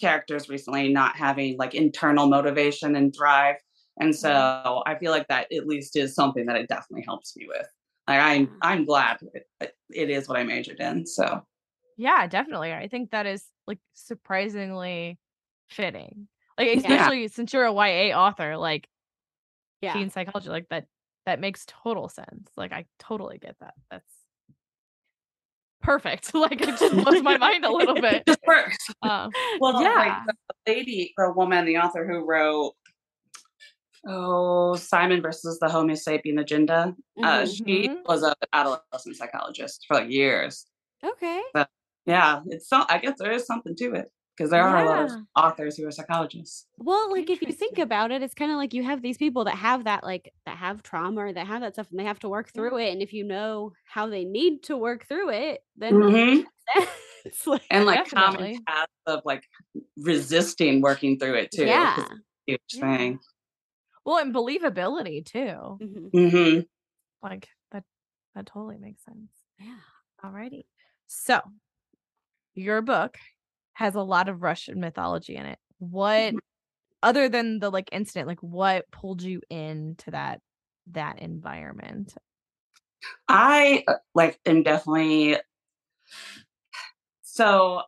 [0.00, 3.56] characters recently not having like internal motivation and drive.
[3.98, 7.46] And so I feel like that at least is something that it definitely helps me
[7.46, 7.66] with.
[8.08, 9.48] Like I'm I'm glad it,
[9.90, 11.06] it is what I majored in.
[11.06, 11.46] So
[11.96, 12.72] Yeah, definitely.
[12.72, 15.18] I think that is like surprisingly
[15.70, 16.28] fitting.
[16.58, 16.78] Like Yeah.
[16.78, 18.88] especially since you're a YA author, like
[19.80, 20.86] yeah, teen psychology, like that
[21.26, 22.50] that makes total sense.
[22.56, 23.74] Like I totally get that.
[23.90, 24.12] That's
[25.82, 26.32] perfect.
[26.34, 28.14] Like it just blows my mind a little bit.
[28.16, 28.76] it just works.
[29.02, 29.30] Uh,
[29.60, 29.94] Well, Yeah.
[29.96, 32.74] like the lady, the woman, the author who wrote
[34.06, 36.94] Oh, Simon versus the Homo sapien agenda.
[37.22, 37.56] Uh, Mhm.
[37.56, 38.04] she Mhm.
[38.06, 40.66] was an adolescent psychologist for like years.
[41.02, 41.42] okay,
[42.06, 42.84] Yeah, it's so.
[42.88, 45.86] I guess there is something to it because there are a lot of authors who
[45.86, 46.66] are psychologists.
[46.76, 49.44] Well, like if you think about it, it's kind of like you have these people
[49.44, 52.18] that have that like that have trauma or that have that stuff and they have
[52.20, 52.92] to work through it.
[52.92, 56.44] And if you know how they need to work through it, then Mhm.
[57.24, 58.36] it's like And like Definitely.
[58.36, 59.44] common paths of like
[59.96, 61.64] resisting working through it too.
[61.66, 62.04] yeah.
[62.46, 62.80] huge Yeah.
[62.98, 63.20] thing.
[64.04, 65.78] Well, and believability too.
[65.80, 66.10] Mhm.
[66.12, 66.60] hmm
[67.22, 67.84] Like that
[68.34, 69.30] that totally makes sense.
[69.58, 69.78] Yeah.
[70.22, 70.64] Alrighty.
[71.06, 71.40] So
[72.54, 73.16] your book
[73.74, 75.58] has a lot of Russian mythology in it.
[75.78, 76.34] What
[77.02, 80.40] other than the like incident, like what pulled you into that
[80.92, 82.14] that environment?
[83.28, 85.36] I uh, like am definitely.
[87.22, 87.82] So,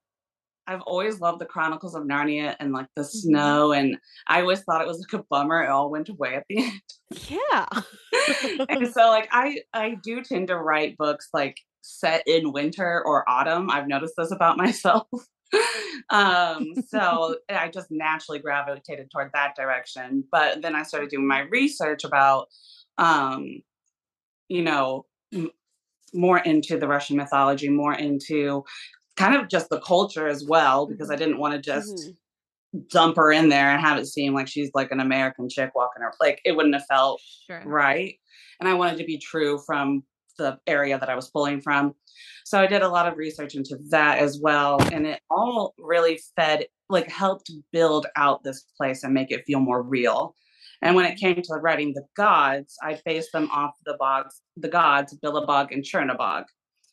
[0.66, 4.82] I've always loved the Chronicles of Narnia and like the snow, and I always thought
[4.82, 5.62] it was like a bummer.
[5.62, 6.80] It all went away at the end.
[7.28, 7.66] Yeah.
[8.68, 13.28] and so like I I do tend to write books like set in winter or
[13.28, 13.70] autumn.
[13.70, 15.06] I've noticed this about myself.
[16.10, 20.24] um so I just naturally gravitated toward that direction.
[20.30, 22.48] But then I started doing my research about
[22.98, 23.62] um
[24.48, 25.50] you know m-
[26.14, 28.64] more into the Russian mythology, more into
[29.16, 32.16] kind of just the culture as well because I didn't want to just Mhm.
[32.90, 36.02] dump her in there and have it seem like she's like an American chick walking
[36.02, 37.62] her like it wouldn't have felt Sure.
[37.64, 38.18] right
[38.60, 40.02] and i wanted to be true from
[40.36, 41.94] the area that i was pulling from.
[42.44, 46.20] So i did a lot of research into that as well and it all really
[46.36, 50.34] fed like helped build out this place and make it feel more real.
[50.82, 54.68] And when it came to writing the gods i based them off the bogs the
[54.68, 56.44] gods Belobog and Chernobog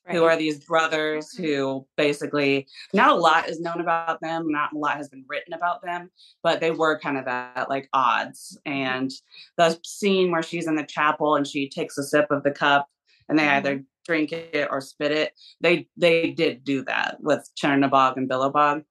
[0.10, 1.44] who are these brothers mm-hmm.
[1.44, 5.54] who basically not a lot is known about them not a lot has been written
[5.54, 6.10] about them
[6.42, 8.58] but they were kind of at like odds.
[8.68, 8.78] Mm-hmm.
[8.78, 9.12] And
[9.58, 12.88] the scene where she's in the chapel and she takes a sip of the cup
[13.30, 13.68] and they mm-hmm.
[13.68, 18.84] either drink it or spit it they they did do that with Chernobog and Belobog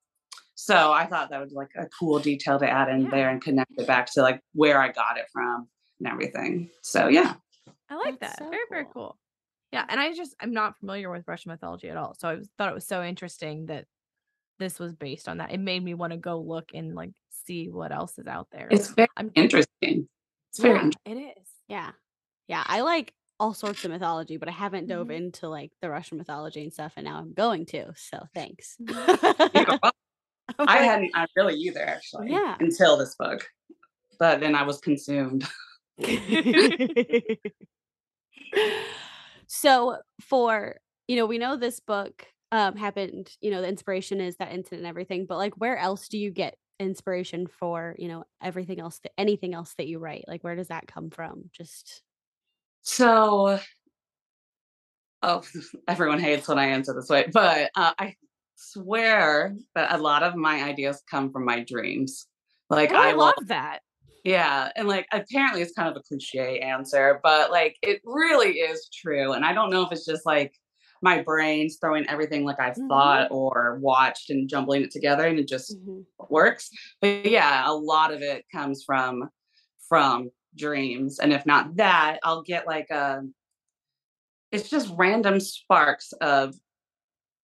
[0.54, 3.72] so i thought that was like a cool detail to add in there and connect
[3.76, 5.68] it back to like where i got it from
[6.02, 6.70] and everything.
[6.82, 7.34] So yeah.
[7.88, 8.44] I like That's that.
[8.44, 9.16] so very, very cool.
[9.72, 9.80] Cool.
[9.80, 9.86] Yeah.
[9.88, 12.14] And I just I'm not familiar with Russian mythology at all.
[12.18, 13.86] So I was, thought it was so interesting that
[14.58, 15.52] this was based on that.
[15.52, 18.68] It made me want to go look and like see what else is out there.
[18.70, 20.08] it's very I'm interesting
[20.50, 20.82] it's very Yeah.
[20.84, 21.48] interesting it is.
[21.68, 21.90] Yeah.
[22.48, 22.62] Yeah.
[22.66, 25.16] I like all sorts of mythology, but I haven't dove Mhm.
[25.16, 27.92] into like the Russian mythology and stuff, and now I'm going to.
[27.96, 28.76] So thanks.
[28.86, 29.78] You're.
[30.58, 32.30] I'm I like, hadn't I really either actually.
[32.30, 32.56] Yeah.
[32.60, 33.48] Until this book.
[34.18, 35.44] But then I was consumed.
[39.62, 44.36] so for you know we know this book um happened you know the inspiration is
[44.36, 48.24] that incident and everything but like where else do you get inspiration for you know
[48.42, 52.02] everything else that anything else that you write like where does that come from just
[52.82, 53.60] So
[55.22, 55.42] oh
[55.88, 58.16] everyone hates when I answer this way, but uh, I
[58.56, 62.26] swear that a lot of my ideas come from my dreams.
[62.68, 63.80] Like Oh, I, I love will that.
[64.24, 68.88] Yeah, and like apparently it's kind of a cliche answer, but like it really is
[68.92, 69.32] true.
[69.32, 70.54] And I don't know if it's just like
[71.02, 72.88] my brain's throwing everything like I've Mhm.
[72.88, 76.06] thought or watched and jumbling it together and it just Mhm.
[76.30, 76.70] works.
[77.00, 79.28] But yeah, a lot of it comes from
[79.88, 81.18] from dreams.
[81.18, 83.22] And if not that, I'll get like a
[84.50, 86.54] it's just random sparks of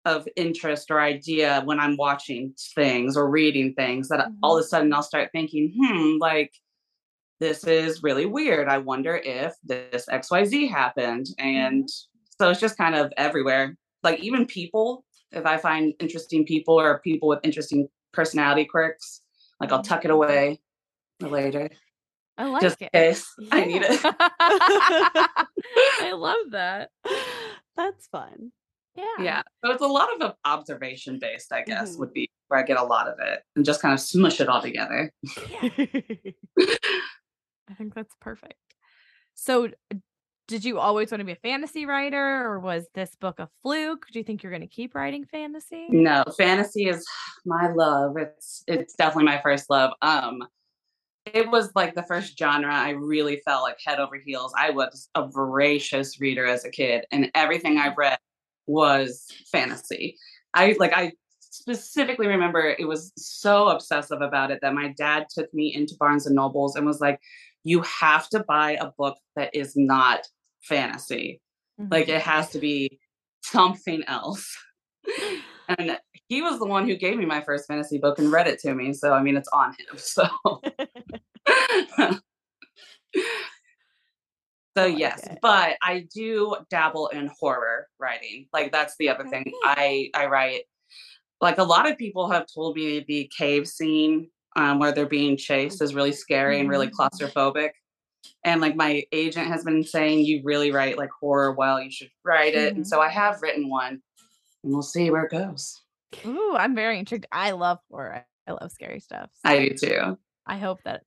[0.06, 4.66] of interest or idea when I'm watching things or reading things that all of a
[4.68, 6.52] sudden I'll start thinking, hmm, like
[7.40, 8.68] this is really weird.
[8.68, 11.26] I wonder if this XYZ happened.
[11.38, 11.88] And
[12.40, 13.76] so it's just kind of everywhere.
[14.02, 19.22] Like even people, if I find interesting people or people with interesting personality quirks,
[19.60, 20.60] like I'll tuck it away
[21.20, 21.70] later.
[22.36, 22.92] I like just in it.
[22.92, 24.00] case I need it.
[24.04, 26.90] I love that.
[27.76, 28.50] That's fun.
[28.96, 29.04] Yeah.
[29.20, 29.42] Yeah.
[29.64, 31.98] So it's a lot of observation based, I guess, Mhm.
[32.00, 34.48] would be where I get a lot of it and just kind of smush it
[34.48, 35.12] all together.
[37.70, 38.54] I think that's perfect.
[39.34, 39.70] So,
[40.46, 44.06] did you always want to be a fantasy writer, or was this book a fluke?
[44.12, 45.86] Do you think you're going to keep writing fantasy?
[45.88, 47.06] No, fantasy is
[47.44, 48.16] my love.
[48.16, 49.92] It's it's definitely my first love.
[50.02, 50.42] Um
[51.26, 54.52] it was like the first genre I really felt like head over heels.
[54.58, 58.18] I was a voracious reader as a kid and everything I read
[58.66, 60.18] was fantasy.
[60.52, 65.52] I like I specifically remember it was so obsessive about it that my dad took
[65.54, 67.20] me into Barnes and Nobles and was like
[67.64, 70.20] you have to buy a book that is not
[70.62, 71.40] fantasy.
[71.78, 72.16] Like Mhm.
[72.16, 73.00] it has to be
[73.42, 74.56] something else.
[75.68, 75.98] and
[76.28, 78.74] he was the one who gave me my first fantasy book and read it to
[78.74, 78.92] me.
[78.92, 79.98] So I mean it's on him.
[79.98, 80.28] So
[84.76, 85.38] So like yes, it.
[85.40, 88.48] but I do dabble in horror writing.
[88.52, 89.52] Like that's the other thing.
[89.62, 90.62] I I write
[91.40, 95.36] like a lot of people have told me the cave scene um, where they're being
[95.36, 97.70] chased is really scary and really claustrophobic.
[98.44, 101.80] And like my agent has been saying, you really write like horror well.
[101.80, 102.74] You should write it.
[102.74, 104.00] And so I have written one,
[104.62, 105.82] and we'll see where it goes.
[106.24, 107.26] Ooh, I'm very intrigued.
[107.32, 108.24] I love horror.
[108.46, 109.30] I love scary stuff.
[109.44, 110.18] so I do too.
[110.46, 111.02] I hope that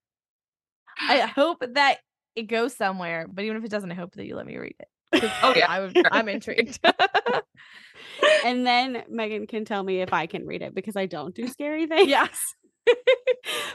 [1.00, 2.00] I hope that
[2.36, 3.28] it goes somewhere.
[3.32, 5.32] But even if it doesn't, I hope that you let me read it.
[5.44, 5.68] Oh yeah.
[5.70, 6.80] I would, I'm intrigued.
[8.46, 11.48] and then Megan can tell me if I can read it because I don't do
[11.48, 12.10] scary things.
[12.10, 12.40] yes.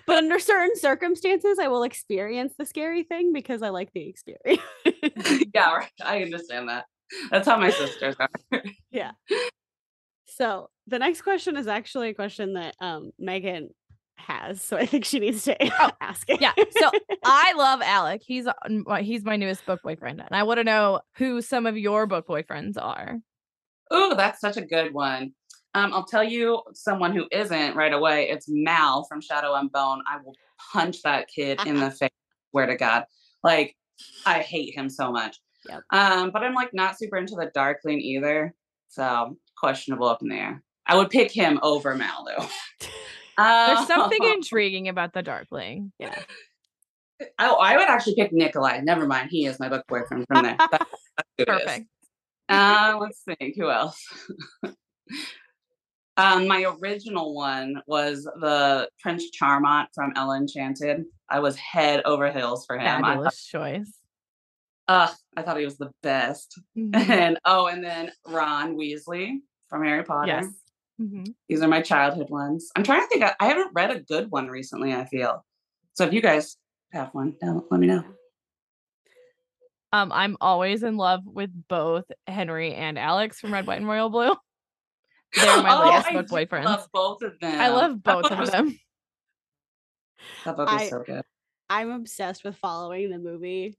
[0.06, 4.62] But under certain circumstances, I will experience the scary thing because I like the experience.
[5.54, 5.90] yeah, right.
[6.02, 6.86] I understand that.
[7.30, 8.62] That's how my sisters are.
[8.90, 9.12] Yeah.
[10.26, 13.70] So the next question is actually a question that um Megan
[14.16, 15.62] has, so I think she needs to
[16.02, 16.40] ask it.
[16.40, 16.52] Yeah.
[16.78, 16.90] So
[17.24, 18.22] I love Alec.
[18.24, 18.52] He's uh,
[18.86, 22.06] my- he's my newest book boyfriend, and I want to know who some of your
[22.06, 23.18] book boyfriends are.
[23.90, 25.32] Oh, that's such a good one.
[25.74, 28.28] Um, I'll tell you someone who isn't right away.
[28.28, 30.02] It's Mal from Shadow and Bone.
[30.10, 30.34] I will
[30.72, 32.10] punch that kid in the face.
[32.50, 33.04] Swear to God.
[33.42, 33.74] Like,
[34.26, 35.38] I hate him so much.
[35.68, 35.82] Yep.
[35.90, 38.54] Um, but I'm like not super into the Darkling either.
[38.88, 40.62] So questionable up in there.
[40.86, 42.46] I would pick him over Mal though.
[43.38, 45.92] There's something Um, intriguing about the Darkling.
[45.98, 46.22] yeah.
[47.38, 48.80] I, I would actually pick Nikolai.
[48.82, 49.28] Never mind.
[49.30, 50.56] He is my book boyfriend from there.
[50.58, 50.70] That-
[51.16, 51.54] that's who it is.
[51.64, 51.86] Perfect.
[52.48, 53.54] Uh, let's think.
[53.56, 54.04] Who else?
[56.16, 61.04] Um, my original one was the Prince Charmont from Ella Enchanted.
[61.30, 63.02] I was head over heels for him.
[63.04, 63.90] I thought, choice.
[64.88, 66.60] uh, I thought he was the best.
[66.76, 66.94] Mhm.
[67.08, 70.26] And oh, and then Ron Weasley from Harry Potter.
[70.42, 70.46] Yes.
[71.00, 71.34] Mhm.
[71.48, 72.70] These are my childhood ones.
[72.76, 73.22] I'm trying to think.
[73.22, 74.92] I, I haven't read a good one recently.
[74.92, 75.42] I feel
[75.94, 76.04] so.
[76.04, 76.58] If you guys
[76.92, 78.04] have one, let me know.
[79.94, 84.10] Um, I'm always in love with both Henry and Alex from Red, White, and Royal
[84.10, 84.34] Blue.
[85.34, 86.64] They're my Oh, latest I book boyfriends.
[86.64, 87.60] Love both of them.
[87.60, 88.78] I love both of them.
[90.44, 91.22] That book was I- so good.
[91.70, 93.78] I'm obsessed with following the movie.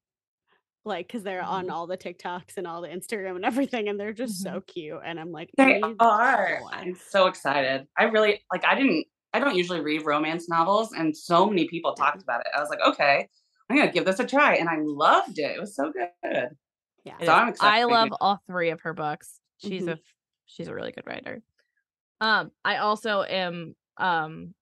[0.85, 1.71] Like, because they're on Mhm.
[1.71, 4.59] all the TikToks and all the Instagram and everything, and they're just so Mm-hmm.
[4.67, 4.99] cute.
[5.05, 6.59] And I'm like, they are.
[6.71, 7.87] I'm so excited.
[7.97, 8.65] I really like.
[8.65, 9.05] I didn't.
[9.31, 12.47] I don't usually read romance novels, and so many people talked about it.
[12.55, 13.27] I was like, okay,
[13.69, 15.55] I'm gonna give this a try, and I loved it.
[15.55, 16.49] It was so good.
[17.05, 17.17] Yeah.
[17.23, 17.31] So.
[17.31, 19.39] I'm excited I love all three of her books.
[19.59, 19.93] She's Mhm.
[19.93, 19.99] a
[20.45, 21.41] she's a really good writer.
[22.21, 24.53] Um, I also am um,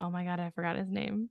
[0.00, 1.30] oh my god, I forgot his name.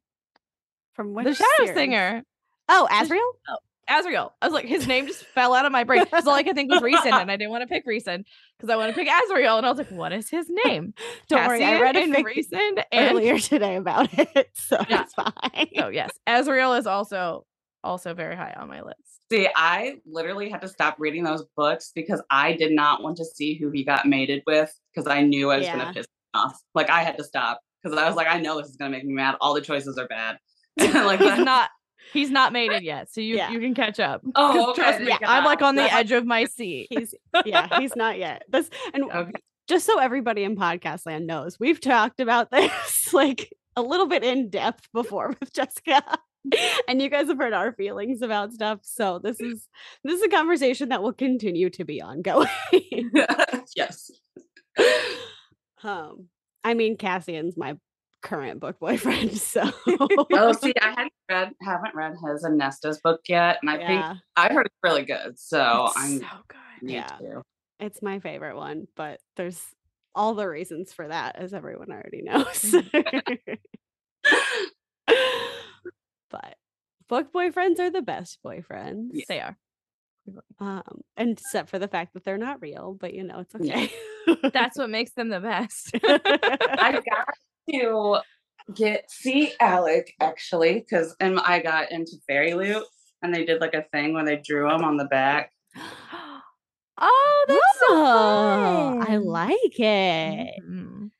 [0.93, 1.23] From what?
[1.25, 1.75] the which Shadow series?
[1.75, 2.23] Singer,
[2.69, 3.57] Oh, Asriel?
[3.89, 4.31] Azriel.
[4.41, 6.03] I was like, his name just fell out of my brain.
[6.03, 8.25] Because all I could think was Rhysand, and I didn't want to pick Rhysand
[8.57, 10.93] because I want to pick Azriel, and I was like, what is his name?
[11.29, 15.03] Don't worry, I read and fic and earlier today about it, so Yeah.
[15.03, 15.67] it's fine.
[15.77, 17.45] so yes, Azriel is also
[17.87, 18.99] also very high on my list.
[19.31, 23.25] See, I literally had to stop reading those books because I did not want to
[23.25, 25.77] see who he got mated with because I knew I was Yeah.
[25.77, 26.59] gonna piss him off.
[26.75, 29.05] Like I had to stop because I was like, I know this is gonna make
[29.05, 29.35] me mad.
[29.41, 30.37] All the choices are bad.
[30.77, 31.69] like he's not
[32.13, 33.49] He's not made it yet, so you Yeah.
[33.51, 34.21] you can catch up.
[34.35, 36.87] Oh, okay, trust me, thank I'm like on the edge of my seat.
[36.89, 37.13] He's
[37.45, 38.43] yeah, he's not yet.
[38.49, 39.31] This and Okay.
[39.67, 44.23] just so everybody in podcast land knows, we've talked about this like a little bit
[44.23, 46.01] in depth before with Jessica.
[46.87, 48.79] And you guys have heard our feelings about stuff.
[48.83, 49.67] So this is
[50.03, 52.47] this is a conversation that will continue to be ongoing.
[53.75, 54.11] yes.
[55.83, 56.27] um
[56.63, 57.77] I mean Cassian's my
[58.21, 63.21] current book boyfriend, so Oh, see, I hadn't read, haven't read his and Nesta's book
[63.27, 65.39] yet, and I think yeah, I heard it's really good.
[65.39, 66.89] So It's I'm so good.
[66.91, 67.07] yeah.
[67.07, 67.41] to.
[67.79, 69.61] it's my favorite one, but there's
[70.15, 72.75] all the reasons for that, as everyone already knows.
[76.29, 76.55] But
[77.07, 79.09] book boyfriends are the best boyfriends.
[79.11, 79.25] Yeah.
[79.29, 79.57] They are.
[80.59, 83.91] Um, and except for the fact that they're not real, but you know, it's okay.
[84.51, 85.91] That's what makes them the best.
[86.03, 87.27] I got
[87.71, 88.19] to
[88.73, 92.83] get see Alec actually because and I got into Fairy Loot
[93.21, 95.51] and they did like a thing where they drew him on the back.
[96.97, 100.61] oh, that's so Oh, I like it.
[100.63, 101.11] Mhm.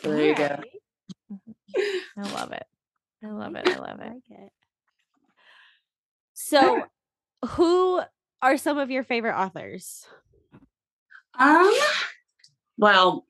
[0.00, 0.60] So there you go.
[2.16, 2.66] I love it.
[3.24, 3.68] I love it.
[3.68, 4.52] I love I like it.
[6.34, 6.84] So,
[7.46, 8.02] who
[8.42, 10.06] are some of your favorite authors?
[11.38, 11.72] Um,
[12.78, 13.26] well,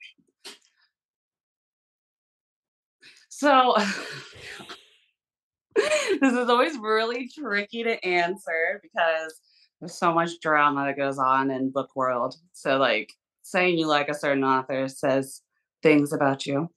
[3.29, 3.75] so
[5.77, 9.41] this is always really tricky to answer because
[9.81, 12.35] there's so much drama that goes on in book world.
[12.53, 13.13] So, like,
[13.43, 15.43] saying you like a certain author says
[15.83, 16.71] things about you.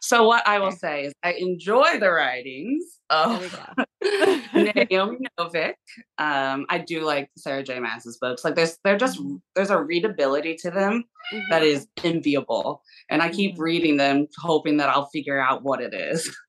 [0.00, 3.54] So, what I will say is, I enjoy the writings of.
[4.54, 5.74] Naomi Novik.
[6.18, 7.78] Um, I do like Sarah J.
[7.78, 8.44] Maas's books.
[8.44, 9.20] Like there's they're just
[9.54, 11.04] there's a readability to them
[11.50, 12.82] that is enviable.
[13.08, 13.60] And I keep Mhm.
[13.60, 16.34] reading them hoping that I'll figure out what it is.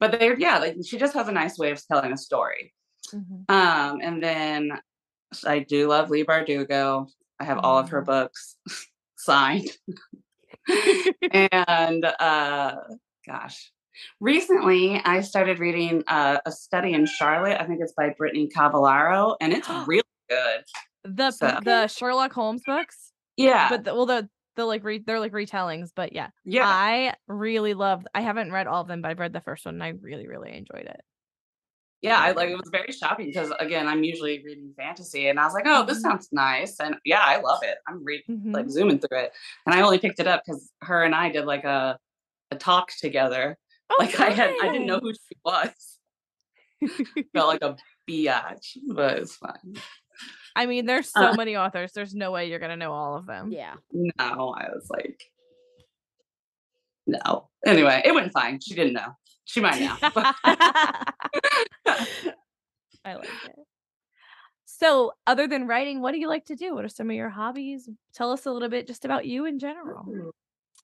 [0.00, 2.74] But they're yeah, like she just has a nice way of telling a story.
[3.12, 3.44] Mhm.
[3.50, 4.72] Um, and then
[5.46, 7.06] I do love Leigh Bardugo.
[7.40, 8.06] I have all of her Mhm.
[8.06, 8.56] books
[9.16, 9.70] signed.
[11.32, 12.76] and uh
[13.26, 13.70] gosh.
[14.20, 17.60] Recently I started reading uh, a study in Charlotte.
[17.60, 20.64] I think it's by Brittany Cavallaro, and it's really good.
[21.04, 23.68] The So- the Sherlock Holmes books, Yeah.
[23.68, 26.66] but the, well the the like re, they're like retellings, but yeah, yeah.
[26.66, 28.06] I really loved.
[28.14, 30.26] I haven't read all of them, but I've read the first one and I really
[30.28, 31.00] really enjoyed it.
[32.04, 35.44] Yeah, I like it was very shocking because again, I'm usually reading fantasy and I
[35.46, 36.02] was like, oh, this Mhm.
[36.02, 36.78] sounds nice.
[36.78, 37.78] And yeah, I love it.
[37.88, 38.52] I'm reading Mhm.
[38.54, 39.32] like zooming through it.
[39.64, 41.98] And I only picked it up because her and I did like a
[42.50, 43.56] a talk together.
[43.88, 45.98] Oh, like I had I didn't know who she was.
[47.32, 47.76] Felt like a
[48.06, 49.76] biatch, but it's fine.
[50.54, 51.92] I mean, there's so Uh, many authors.
[51.92, 53.50] There's no way you're gonna know all of them.
[53.50, 53.76] Yeah.
[53.92, 55.22] No, I was like,
[57.06, 57.48] no.
[57.64, 58.60] Anyway, it went fine.
[58.60, 59.16] She didn't know.
[59.46, 59.96] She might now.
[63.04, 63.56] I like it.
[64.66, 66.74] So, other than writing, what do you like to do?
[66.74, 67.88] What are some of your hobbies?
[68.12, 70.04] Tell us a little bit just about you in general.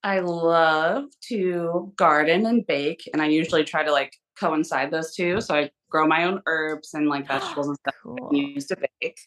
[0.03, 5.41] I love to garden and bake, and I usually try to like coincide those two.
[5.41, 8.31] So I grow my own herbs and like vegetables and stuff Cool.
[8.31, 9.19] I use to bake.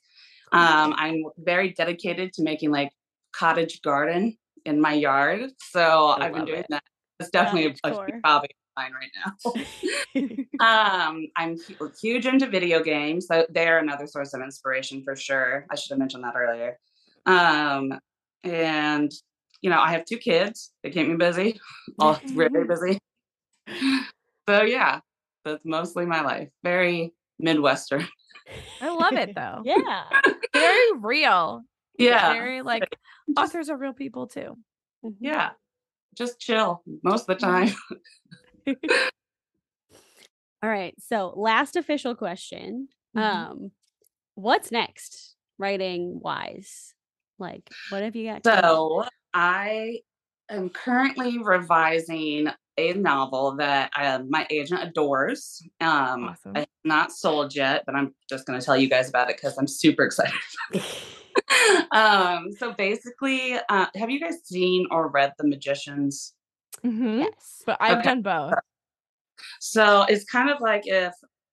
[0.52, 2.90] Um, I'm very dedicated to making like
[3.32, 5.50] cottage garden in my yard.
[5.58, 6.66] So I I've been doing it.
[6.70, 6.82] that.
[7.20, 10.60] It's definitely a, a hobby mine right now.
[11.10, 11.56] um, I'm
[12.00, 13.26] huge into video games.
[13.26, 15.66] So they're another source of inspiration for sure.
[15.70, 16.78] I should have mentioned that earlier.
[17.26, 17.98] Um,
[18.42, 19.12] and
[19.62, 20.72] you know, I have two kids.
[20.82, 21.58] They keep me busy,
[21.98, 22.98] all very busy.
[24.48, 25.00] So yeah,
[25.44, 26.48] that's mostly my life.
[26.62, 28.06] Very Midwestern.
[28.80, 29.62] I love it though.
[29.64, 30.04] Yeah.
[30.52, 31.62] Very real.
[31.98, 32.96] Yeah, Very like
[33.36, 34.56] authors are real people too.
[35.04, 35.14] Mhm.
[35.20, 35.50] yeah.
[36.14, 37.70] Just chill most of the time.
[40.62, 40.94] All right.
[40.98, 42.88] So, last official question.
[43.16, 43.22] Mhm.
[43.22, 43.70] Um,
[44.34, 46.94] what's next, writing wise?
[47.38, 48.44] Like, what have you got?
[48.44, 50.00] So I
[50.48, 55.62] am currently revising a novel that uh, my agent adores.
[55.80, 56.52] Um, Awesome.
[56.54, 59.36] I have not sold yet, but I'm just going to tell you guys about it
[59.36, 60.34] because I'm super excited.
[61.92, 66.33] um, so basically, uh, have you guys seen or read The Magicians?
[66.84, 67.20] Mhm.
[67.20, 67.62] yes.
[67.66, 68.08] But I've Okay.
[68.08, 68.54] done both.
[69.60, 71.12] So it's kind of like if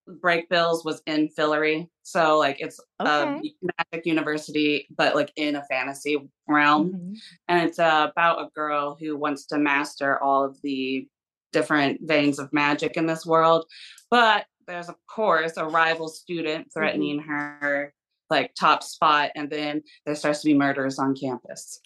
[0.10, 1.88] Brakebills was in Fillory.
[2.04, 6.18] So like it's a magic university, but like in a fantasy
[6.48, 6.92] realm.
[6.94, 7.18] Mhm.
[7.48, 11.08] and it's uh, about a girl who wants to master all of the
[11.54, 13.66] different veins of magic in this world
[14.10, 17.94] but there's of course a rival student threatening her
[18.30, 21.80] like top spot and then there starts to be murders on campus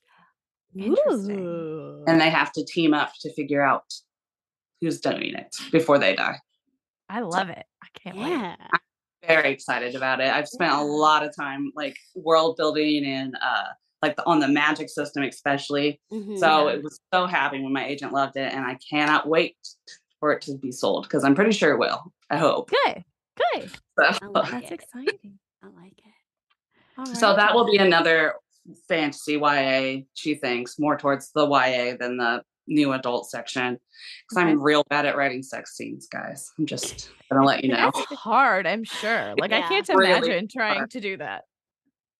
[0.75, 1.39] Interesting.
[1.39, 2.03] Ooh.
[2.07, 3.83] and they have to team up to figure out
[4.81, 6.39] who's doing it before they die
[7.09, 7.65] I love it.
[7.83, 8.29] I Can't wait.
[8.29, 8.55] Yeah.
[9.27, 10.31] very excited about it.
[10.33, 13.65] I've spent a lot of time like world building and uh
[14.01, 15.99] like the, on the magic system especially.
[16.11, 16.37] Mhm.
[16.37, 16.73] So Yeah.
[16.75, 19.55] it was so happy when my agent loved it and I cannot wait
[20.19, 22.11] for it to be sold because I'm pretty sure it will.
[22.29, 22.69] I hope.
[22.85, 23.03] Good.
[23.37, 23.69] Good.
[23.99, 24.73] So, like That's it.
[24.73, 25.39] exciting.
[25.63, 26.03] I like it.
[26.97, 28.33] All so that will be another
[28.87, 33.77] fantasy YA, she thinks, more towards the YA than the new adult section.
[34.29, 34.51] Because Okay.
[34.51, 36.51] I'm real bad at writing sex scenes, guys.
[36.57, 37.91] I'm just gonna let you know.
[37.93, 39.33] That's hard, I'm sure.
[39.37, 40.91] Like I can't Really imagine trying hard.
[40.91, 41.43] to do that.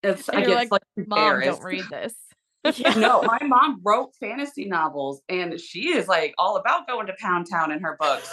[0.03, 2.13] It's And I get like, like Mom, don't read this.
[2.97, 7.47] no, my mom wrote fantasy novels and she is like all about going to Pound
[7.49, 8.29] Town in her books.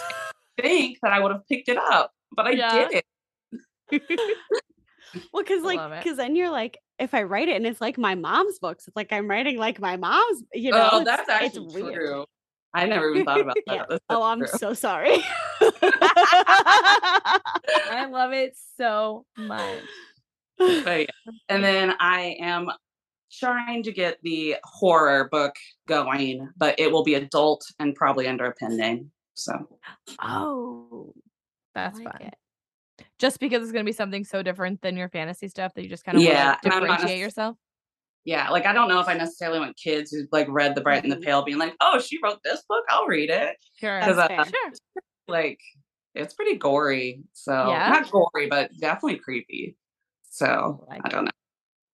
[0.59, 2.87] I think that I would have picked it up, but I Yeah.
[2.89, 3.05] didn't.
[5.31, 8.15] Well, because like, because then you're like, if I write it and it's like my
[8.15, 10.43] mom's books, it's like I'm writing like my mom's.
[10.53, 11.93] You know, oh, that's actually it's weird.
[11.93, 12.25] true.
[12.73, 13.87] I never even thought about that.
[13.89, 13.97] Yeah.
[14.09, 14.47] Oh, I'm true.
[14.47, 15.17] so sorry.
[15.61, 19.81] I love it so much.
[20.57, 21.05] But yeah.
[21.49, 22.69] And then I am
[23.31, 25.55] trying to get the horror book
[25.87, 29.11] going, but it will be adult and probably under a pen name.
[29.33, 29.67] So
[30.21, 31.13] oh,
[31.73, 32.27] That's like fun.
[32.27, 32.35] it.
[33.19, 36.03] Just because it's gonna be something so different than your fantasy stuff that you just
[36.03, 37.57] kind of Yeah, want to and I'm not differentiate necess- yourself.
[38.25, 41.03] yeah, like I don't know if I necessarily want kids who like read The Bright
[41.03, 41.23] and the Mhm.
[41.23, 43.55] Pale being like, oh, she wrote this book, I'll read it.
[43.79, 44.01] Sure.
[44.01, 44.43] Uh.
[44.45, 44.71] Sure.
[45.27, 45.59] like
[46.15, 47.21] it's pretty gory.
[47.33, 47.89] So Yeah?
[47.89, 49.77] not gory, but definitely creepy.
[50.29, 51.31] So Like I don't know.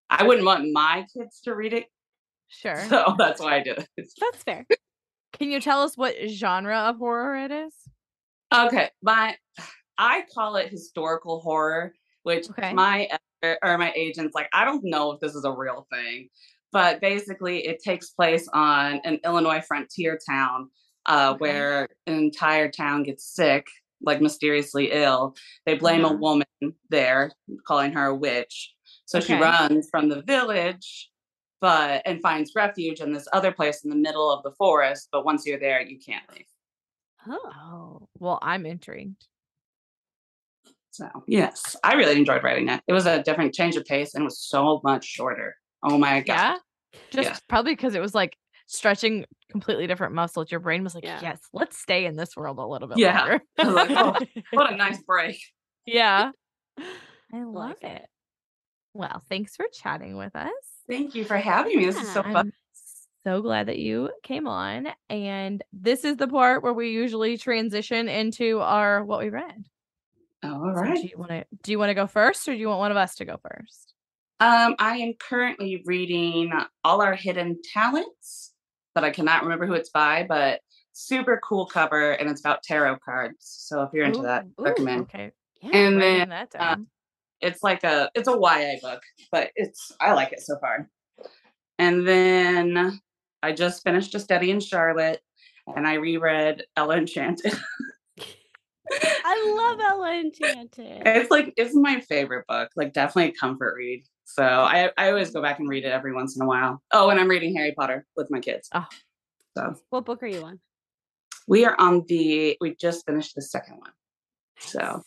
[0.10, 1.86] I wouldn't want my kids to read it,
[2.48, 2.84] Sure.
[2.90, 3.88] so that's why I did it.
[4.20, 4.66] That's fair.
[5.34, 7.74] Can you tell us what genre of horror it is?
[8.52, 9.36] Okay, my
[10.00, 11.94] I call it historical horror,
[12.24, 12.74] which Okay.
[12.74, 13.10] my
[13.64, 14.50] or my agents like.
[14.54, 16.30] I don't know if this is a real thing,
[16.72, 20.70] but basically, it takes place on an Illinois frontier town
[21.08, 21.40] uh, Okay.
[21.40, 23.68] where an entire town gets sick,
[24.02, 25.36] like mysteriously ill.
[25.66, 26.16] They blame Uh-huh.
[26.16, 26.48] a woman
[26.90, 27.32] there,
[27.68, 28.74] calling her a witch.
[29.06, 31.10] So she runs from the village,
[31.62, 35.10] but and finds refuge in this other place in the middle of the forest.
[35.12, 36.46] But once you're there, you can't leave.
[37.48, 39.29] Oh, well, I'm intrigued.
[40.92, 42.82] So yes, I really enjoyed writing it.
[42.88, 45.56] It was a different change of pace and it was so much shorter.
[45.84, 46.26] Oh my god.
[46.28, 46.56] Yeah.
[47.12, 47.38] Just Yeah.
[47.48, 48.36] probably because it was like
[48.68, 50.52] stretching completely different muscles.
[50.52, 51.20] Your brain was like, Yeah.
[51.22, 53.18] yes, let's stay in this world a little bit Yeah.
[53.20, 53.42] longer.
[53.58, 54.16] Like, oh,
[54.54, 55.40] what a nice break.
[55.86, 56.32] yeah.
[57.34, 57.88] I love it.
[58.04, 58.06] it.
[58.94, 60.50] Well, thanks for chatting with us.
[60.90, 61.86] Thank you for having me.
[61.86, 62.36] This is so fun.
[62.36, 62.52] I'm
[63.24, 64.88] so glad that you came on.
[65.10, 69.66] And this is the part where we usually transition into our what we read.
[70.44, 71.02] All So right.
[71.02, 72.92] do you want to do you want to go first or do you want one
[72.92, 73.94] of us to go first?
[74.40, 76.54] Um, I am currently reading
[76.86, 78.54] All Our Hidden Talents,
[78.96, 80.62] but I cannot remember who it's by, but
[80.94, 83.38] super cool cover and it's about tarot cards.
[83.40, 85.02] So if you're into that, Ooh, ooh, recommend.
[85.04, 85.32] Okay.
[85.62, 85.72] yeah.
[85.74, 86.78] And then that uh,
[87.42, 90.90] it's like a it's a YA book, but it's I like it so far.
[91.78, 93.02] And then
[93.44, 95.22] I just finished a study in Charlotte
[95.76, 97.54] and I reread Ella Enchanted.
[98.92, 101.02] I love Ella Enchanted.
[101.06, 104.04] it's like it's my favorite book, like definitely a comfort read.
[104.26, 106.82] So I, I always go back and read it every once in a while.
[106.92, 108.70] Oh, and I'm reading Harry Potter with my kids.
[108.74, 108.86] Oh.
[109.58, 110.60] So What book are you on?
[111.48, 113.92] we are on the we just finished the second one.
[114.60, 115.02] So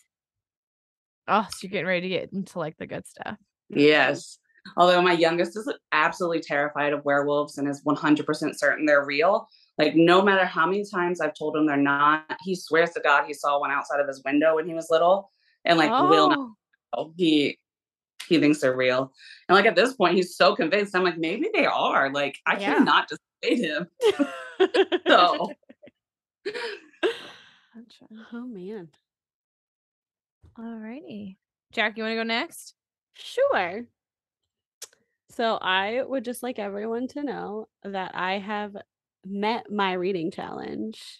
[1.28, 3.36] Oh, so you're getting ready to get into like the good stuff.
[3.70, 4.38] yes.
[4.76, 9.48] Although my youngest is absolutely terrified of werewolves and is 100% certain they're real.
[9.82, 13.24] Like no matter how many times I've told him they're not, he swears to God
[13.26, 15.30] he saw one outside of his window when he was little,
[15.64, 16.38] and like will not.
[16.92, 17.14] Oh, know.
[17.16, 17.58] He
[18.28, 19.12] he thinks they're real,
[19.48, 20.94] and like at this point he's so convinced.
[20.94, 22.12] I'm like maybe they are.
[22.12, 22.74] Like I Yeah.
[22.76, 23.88] cannot dissuade him.
[25.08, 25.50] So
[28.32, 28.88] oh man.
[30.58, 31.36] Alrighty.
[31.72, 32.74] Jack, you want to go next?
[33.14, 33.84] Sure.
[35.30, 38.76] So I would just like everyone to know that I have
[39.24, 41.18] met my reading challenge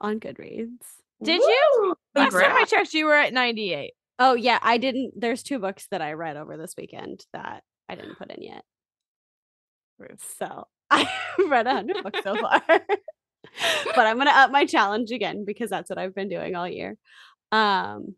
[0.00, 0.82] on Goodreads.
[1.22, 1.62] Did you?
[1.78, 1.94] Woo!
[2.14, 3.92] Last time I checked, you were at 98.
[4.18, 7.94] Oh yeah, I didn't there's two books that I read over this weekend that I
[7.94, 8.64] didn't put in yet.
[10.38, 11.08] So I
[11.48, 12.62] read a hundred books so far.
[12.68, 16.96] but I'm gonna up my challenge again because that's what I've been doing all year.
[17.50, 18.14] Um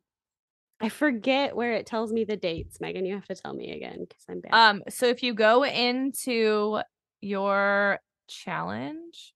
[0.80, 2.80] I forget where it tells me the dates.
[2.80, 4.52] Megan, you have to tell me again because I'm bad.
[4.52, 6.80] Um, so if you go into
[7.22, 7.98] your
[8.28, 9.34] challenge,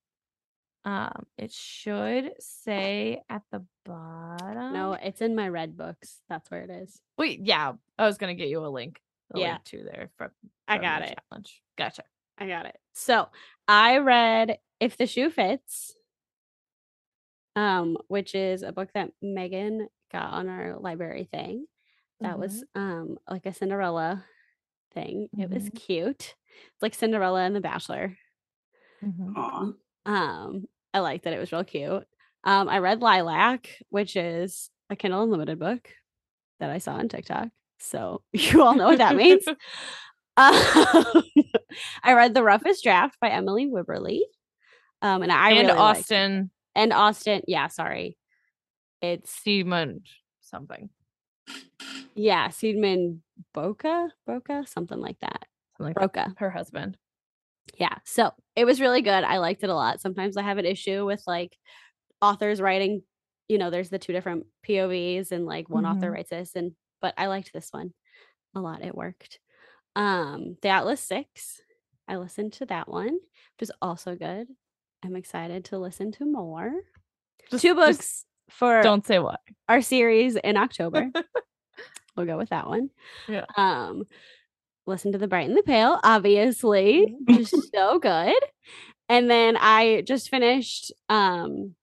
[0.84, 4.72] um, it should say at the bottom.
[4.72, 6.20] no, it's in my red books.
[6.28, 7.00] That's where it is.
[7.18, 9.00] wait, yeah, I was gonna get you a link.
[9.34, 9.52] A Yeah.
[9.52, 10.30] link to there from,
[10.66, 11.18] I got it.
[11.30, 11.62] Challenge.
[11.76, 12.02] Gotcha.
[12.38, 12.78] I got it.
[12.94, 13.28] So
[13.68, 15.94] I read If the Shoe Fits.
[17.56, 21.66] um, which is a book that Megan got on our library thing.
[22.20, 24.24] That was um like a Cinderella
[24.92, 25.28] thing.
[25.38, 25.74] It was Mhm.
[25.74, 26.36] cute.
[26.74, 28.16] It's like Cinderella and the Bachelor.
[29.02, 29.74] Mhm.
[30.06, 32.06] Um, I liked that it was real cute.
[32.44, 35.88] Um, I read Lilac, which is a Kindle Unlimited book
[36.58, 37.48] that I saw on TikTok.
[37.78, 39.44] So you all know what that means.
[40.36, 40.54] Um,
[42.02, 44.20] I read The Roughest Draft by Emily Wibberley.
[45.02, 45.78] Um, and I and really.
[45.78, 47.42] Austin and Austin.
[47.46, 48.16] Yeah, sorry.
[49.02, 50.02] It's Seaman
[50.40, 50.88] something.
[52.14, 53.18] yeah, Seedman
[53.52, 55.44] Boca, Boca, something like that.
[55.76, 56.12] Something like that.
[56.12, 56.34] Broca.
[56.38, 56.96] Her husband.
[57.78, 57.96] Yeah.
[58.04, 59.24] So it was really good.
[59.24, 60.00] I liked it a lot.
[60.00, 61.56] Sometimes I have an issue with like
[62.20, 63.02] authors writing,
[63.48, 66.14] you know, there's the two different POVs and like one author Mhm.
[66.14, 67.94] writes this and but I liked this one
[68.54, 68.82] a lot.
[68.84, 69.38] It worked.
[69.96, 71.60] Um, The Atlas 6.
[72.06, 74.48] I listened to that one, which is also good.
[75.02, 76.72] I'm excited to listen to more.
[77.50, 79.40] Just- two just books for Don't say what.
[79.68, 81.10] our series in October.
[82.16, 82.90] we'll go with that one.
[83.28, 83.46] Yeah.
[83.56, 84.04] Um,
[84.90, 88.36] listen to the Bright and the Pale, obviously, which is so good.
[89.08, 91.74] And then I just finished um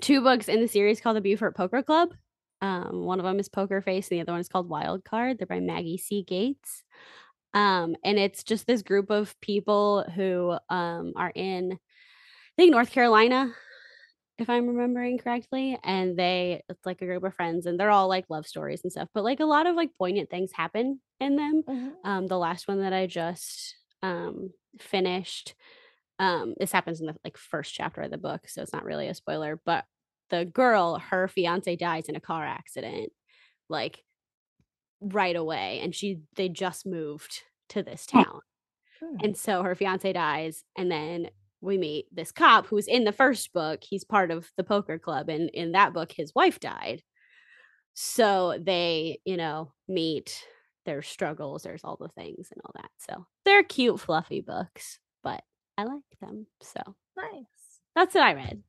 [0.00, 2.12] two books in the series called the Beaufort Poker Club.
[2.60, 5.38] Um, one of them is Poker Face, and the other one is called Wild Card.
[5.38, 6.22] They're by Maggie C.
[6.22, 6.82] Gates.
[7.54, 12.90] Um, and it's just this group of people who um are in, I think North
[12.90, 13.52] Carolina,
[14.38, 15.78] if I'm remembering correctly.
[15.84, 18.92] And they it's like a group of friends, and they're all like love stories and
[18.92, 19.08] stuff.
[19.14, 21.64] But like a lot of like poignant things happen in them.
[22.04, 25.54] Um, the last one that I just um finished,
[26.18, 29.08] um, this happens in the like first chapter of the book, so it's not really
[29.08, 29.60] a spoiler.
[29.64, 29.86] But
[30.30, 33.12] the girl, her fiance dies in a car accident,
[33.68, 34.04] like
[35.00, 38.24] right away, and she they just moved to this Oh.
[38.24, 38.40] town.
[39.00, 39.20] Hmm.
[39.22, 41.30] And so her fiance dies, and then
[41.66, 43.80] we meet this cop who's in the first book.
[43.82, 47.02] He's part of the poker club, and in that book, his wife died.
[47.94, 50.44] So they, you know, meet
[50.84, 51.62] their struggles.
[51.62, 52.90] There's all the things and all that.
[52.98, 55.42] So they're cute, fluffy books, but
[55.76, 56.46] I like them.
[56.62, 56.80] So
[57.16, 57.44] Nice.
[57.94, 58.62] that's what I read.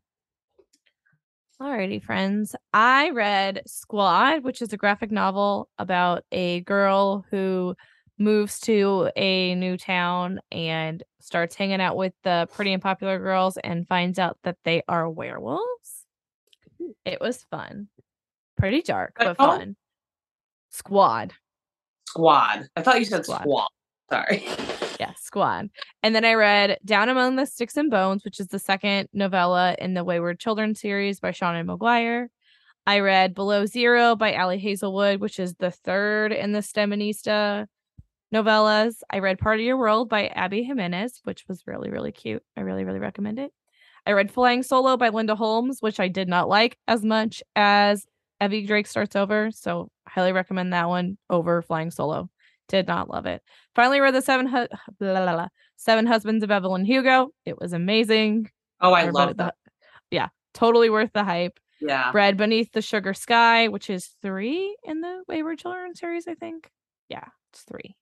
[1.61, 2.55] Alrighty, friends.
[2.71, 7.75] I read Squad, which is a graphic novel about a girl who
[8.17, 13.57] moves to a new town and starts hanging out with the pretty and popular girls
[13.57, 16.05] and finds out that they are werewolves.
[17.05, 17.87] It was fun.
[18.57, 19.75] Pretty dark, but fun.
[20.69, 21.33] Squad.
[22.07, 22.67] Squad.
[22.75, 23.41] I thought you said Squad.
[23.41, 23.69] squad.
[24.09, 24.45] Sorry.
[24.99, 25.69] Yeah, Squad.
[26.01, 29.75] And then I read Down Among the Sticks and Bones, which is the second novella
[29.79, 32.27] in the Wayward Children series by Sean McGuire.
[32.87, 37.67] I read Below Zero by Ali Hazelwood, which is the third in the Steminista
[38.33, 39.01] novellas.
[39.09, 42.43] I read Part of Your World by Abby Jimenez, which was really, really cute.
[42.55, 43.51] I really, really recommend it.
[44.05, 48.05] I read Flying Solo by Linda Holmes, which I did not like as much as
[48.41, 49.51] Evie Drake Starts Over.
[49.51, 52.29] So highly recommend that one over Flying Solo.
[52.69, 53.41] Did not love it.
[53.75, 54.67] Finally read the seven hu-
[54.99, 55.47] blah, blah, blah,
[55.77, 57.29] seven husbands of Evelyn Hugo.
[57.45, 58.49] It was amazing.
[58.81, 59.55] Oh, I Everybody- love that.
[60.11, 61.59] Yeah, totally worth the hype.
[61.79, 62.11] Yeah.
[62.11, 66.69] Bread Beneath the Sugar Sky, which is three in the Wayward Children series, I think.
[67.09, 67.95] Yeah, it's three.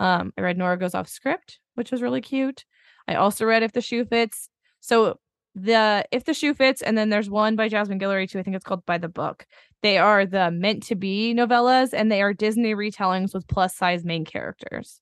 [0.00, 2.64] Um, I read Nora Goes Off Script, which was really cute.
[3.06, 4.48] I also read If the Shoe Fits.
[4.80, 5.20] So
[5.54, 8.38] the If the Shoe Fits, and then there's one by Jasmine Guillory too.
[8.38, 9.46] I think it's called By the Book.
[9.82, 14.04] They are the meant to be novellas, and they are Disney retellings with plus size
[14.04, 15.00] main characters.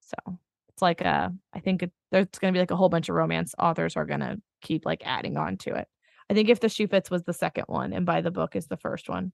[0.00, 3.08] So it's like a, I think it, there's going to be like a whole bunch
[3.08, 5.88] of romance authors are going to keep like adding on to it.
[6.28, 8.66] I think if the shoe fits was the second one, and by the book is
[8.66, 9.32] the first one,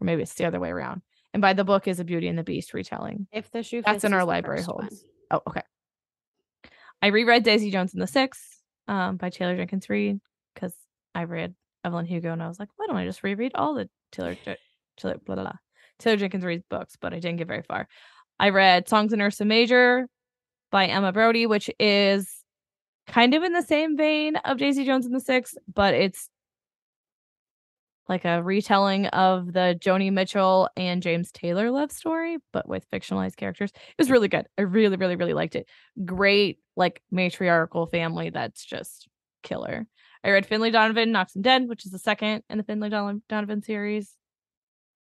[0.00, 1.02] or maybe it's the other way around.
[1.34, 3.26] And by the book is a Beauty and the Beast retelling.
[3.32, 3.86] If the shoe fits.
[3.86, 4.84] That's in our library first one.
[4.84, 5.04] holds.
[5.30, 5.62] Oh, okay.
[7.02, 10.20] I reread Daisy Jones and the Six um, by Taylor Jenkins Reid
[10.54, 10.74] because
[11.14, 11.54] I read
[11.84, 14.56] Evelyn Hugo and I was like, why don't I just reread all the Taylor Je-
[14.96, 15.52] Taylor blah, blah, blah,
[15.98, 16.96] Taylor Jenkins Reid's books?
[17.00, 17.88] But I didn't get very far.
[18.40, 20.08] I read Songs in Ursa Major
[20.70, 22.28] by Emma Brodie, which is
[23.06, 26.30] kind of in the same vein of Daisy Jones and the Six, but it's
[28.08, 33.36] like a retelling of the Joni Mitchell and James Taylor love story, but with fictionalized
[33.36, 33.70] characters.
[33.70, 34.46] It was really good.
[34.56, 35.68] I really, really, really liked it.
[36.04, 39.08] Great, like matriarchal family that's just
[39.42, 39.86] killer.
[40.24, 43.22] I read Finlay Donovan Knocks Him Dead, which is the second in the Finlay Don-
[43.28, 44.14] Donovan series.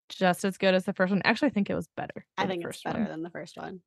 [0.09, 1.23] Just as good as the first one.
[1.25, 2.25] Actually, I think it was better.
[2.39, 3.09] I think it's better one.
[3.09, 3.81] than the first one.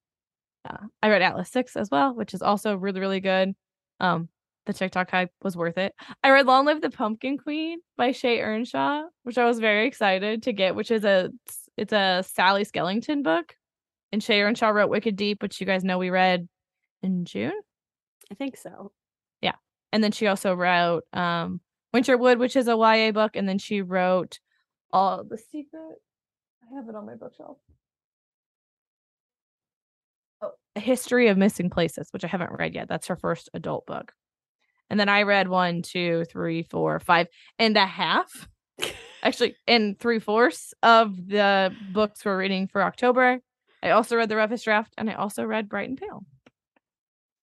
[0.65, 0.77] Yeah.
[1.01, 3.53] I read Atlas Six as well, which is also really, really good.
[4.01, 4.27] Um,
[4.69, 5.95] the TikTok hype was worth it.
[6.23, 10.43] I read Long Live the Pumpkin Queen by Shea Ernshaw, which I was very excited
[10.43, 11.31] to get, which is a
[11.75, 13.55] it's a Sally Skellington book.
[14.11, 16.47] And Shea Ernshaw wrote Wicked Deep, which you guys know we read
[17.01, 17.59] in June.
[18.31, 18.91] I think so.
[19.41, 19.55] Yeah.
[19.91, 21.61] And then she also wrote um
[21.91, 24.39] Winterwood, which is a YA book, and then she wrote
[24.93, 25.97] all the secret.
[26.61, 27.57] I have it on my bookshelf.
[30.43, 32.87] Oh, a history of missing places, which I haven't read yet.
[32.87, 34.13] That's her first adult book.
[34.89, 37.27] And then I read one, two, three, four, five
[37.57, 38.47] and a half.
[39.23, 43.39] Actually, and three fourths of the books we're reading for October.
[43.83, 46.23] I also read the roughest draft, and I also read Bright and Pale.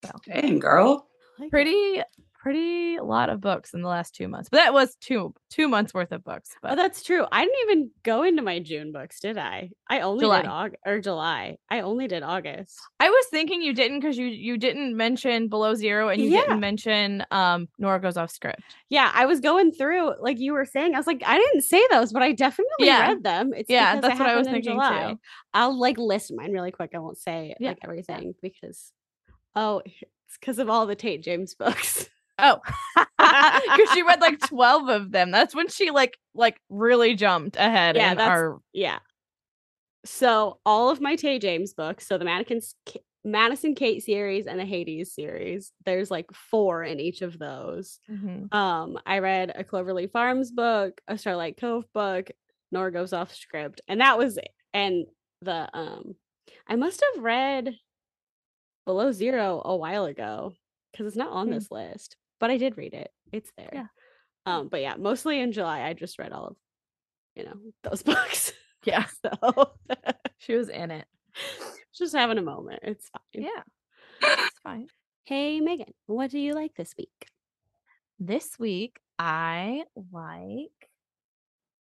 [0.04, 1.06] So Dang, girl.
[1.50, 2.02] Pretty
[2.46, 4.48] pretty lot of books in the last two months.
[4.48, 6.50] But that was two two months worth of books.
[6.62, 7.24] Oh, that's true.
[7.32, 9.70] I didn't even go into my June books, did I?
[9.90, 10.42] I only July.
[10.42, 11.56] did August or July.
[11.68, 12.78] I only did August.
[13.00, 16.42] I was thinking you didn't because you you didn't mention below zero and you Yeah.
[16.42, 18.62] didn't mention um Nora goes off script.
[18.90, 20.94] Yeah, I was going through like you were saying.
[20.94, 23.08] I was like, I didn't say those, but I definitely Yeah.
[23.08, 23.54] read them.
[23.54, 25.14] It's Yeah, that's what I was thinking July.
[25.14, 25.18] too.
[25.52, 26.92] I'll like list mine really quick.
[26.94, 28.92] I won't say Yeah, like everything because
[29.56, 32.08] oh, it's because of all the Tate James books.
[32.38, 32.60] Oh,
[32.96, 35.30] because she read like twelve of them.
[35.30, 37.96] That's when she like like really jumped ahead.
[37.96, 38.98] Yeah, in that's- our yeah.
[40.04, 42.74] So all of my Tate James books, so the Mannequins,
[43.24, 47.98] Madison Kate series and the Hades series, there's like four in each of those.
[48.08, 48.52] Mhm.
[48.54, 52.30] Um, I read a Cloverleaf Farms book, a Starlight Cove book,
[52.70, 54.50] Nora goes off script, and that was it.
[54.72, 55.06] And
[55.42, 56.14] the um,
[56.68, 57.74] I must have read
[58.84, 60.52] Below Zero a while ago
[60.92, 61.54] because it's not on Hmm.
[61.54, 63.10] this list, but I did read it.
[63.32, 63.70] It's there.
[63.72, 63.86] Yeah.
[64.46, 66.56] Um, but yeah, mostly in July, I just read all of,
[67.34, 68.52] you know, those books.
[68.84, 69.72] yeah, So
[70.38, 71.06] she was in it.
[71.94, 72.80] just having a moment.
[72.82, 73.44] It's fine.
[73.44, 73.62] Yeah,
[74.22, 74.86] it's fine.
[75.24, 77.28] Hey Megan, what do you like this week?
[78.20, 79.82] This week I
[80.12, 80.88] like.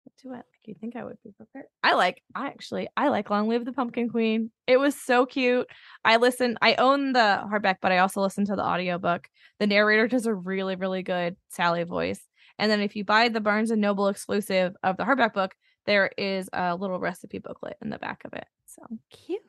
[0.05, 0.45] What do I like?
[0.69, 1.65] You think I would be prepared?
[1.83, 2.23] I like.
[2.35, 4.51] I actually I like Long Live the Pumpkin Queen.
[4.67, 5.67] It was so cute.
[6.05, 6.59] I listen.
[6.61, 9.29] I own the hardback, but I also listen to the audiobook.
[9.61, 12.21] The narrator does a really really good Sally voice.
[12.59, 15.55] And then if you buy the Barnes and Noble exclusive of the hardback book,
[15.87, 18.45] there is a little recipe booklet in the back of it.
[18.67, 19.41] So Cute.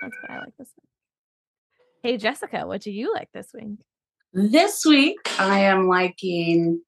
[0.00, 0.88] that's what I like this week.
[2.02, 3.78] Hey Jessica, what do you like this week?
[4.32, 6.80] This week I am liking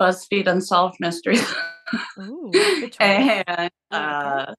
[0.00, 1.44] BuzzFeed Unsolved Mysteries.
[2.18, 2.52] Ooh,
[3.00, 4.54] and uh,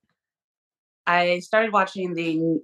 [1.06, 2.60] I started watching the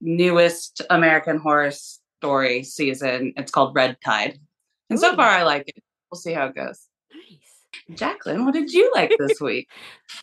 [0.00, 3.32] newest American Horror Story season.
[3.36, 4.38] It's called Red Tide,
[4.90, 5.82] and so far I like it.
[6.10, 6.88] We'll see how it goes.
[7.12, 7.98] Nice.
[7.98, 9.68] Jacqueline, what did you like this week?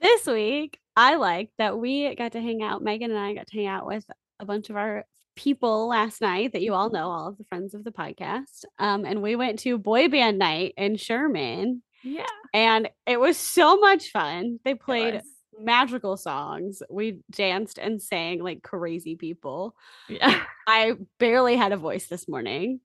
[0.01, 2.83] This week, I liked that we got to hang out.
[2.83, 4.05] Megan and I got to hang out with
[4.39, 5.05] a bunch of our
[5.35, 8.65] people last night that you all know, all of the friends of the podcast.
[8.77, 12.25] Um, and we went to boy band night in Sherman, Yeah.
[12.53, 14.59] and it was so much fun.
[14.63, 15.21] They played
[15.59, 16.81] magical songs.
[16.89, 19.75] We danced and sang like crazy people.
[20.07, 20.41] Yeah.
[20.67, 22.79] I barely had a voice this morning.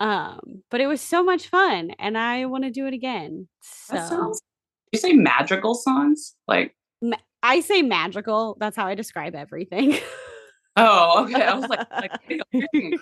[0.00, 3.48] Um, but it was so much fun and I want to do it again.
[3.62, 4.40] So sounds.
[4.92, 6.34] You say magical songs?
[6.48, 6.74] Like,
[7.42, 8.56] I say magical.
[8.58, 9.98] That's how I describe everything.
[10.76, 11.42] oh, okay.
[11.42, 12.50] I was like, like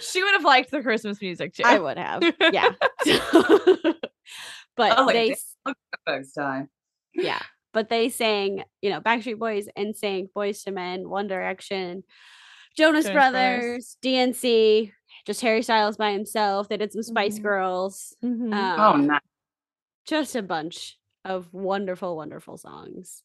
[0.00, 1.62] she would have liked the Christmas music too.
[1.64, 2.22] I would have.
[2.52, 2.70] Yeah.
[4.76, 5.36] but I was like, they
[6.06, 6.68] next time.
[7.14, 7.40] yeah,
[7.72, 12.04] but they sang, you know, Backstreet Boys and sang Boyz II Men, One Direction,
[12.76, 14.92] Jonas, Jonas Brothers, DNC,
[15.26, 16.68] just Harry Styles by himself.
[16.68, 17.42] They did some Spice Mhm.
[17.42, 18.16] Girls.
[18.24, 18.52] Mhm.
[18.54, 19.20] Um, Oh, nice.
[20.06, 23.22] just a bunch of wonderful, wonderful songs.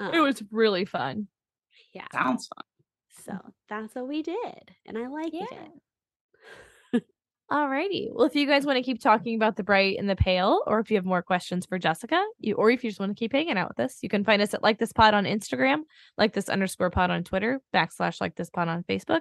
[0.00, 1.28] it Um, was really fun.
[1.92, 2.06] yeah.
[2.12, 2.64] Sounds fun.
[3.24, 5.46] So that's what we did, and I liked Yeah.
[6.92, 7.04] it.
[7.52, 8.08] Alrighty.
[8.10, 10.80] Well, if you guys want to keep talking about the bright and the pale, or
[10.80, 13.32] if you have more questions for Jessica, you or if you just want to keep
[13.32, 15.82] hanging out with us, you can find us at like this pod on Instagram,
[16.16, 19.20] like this underscore pod on Twitter, backslash like this pod on Facebook,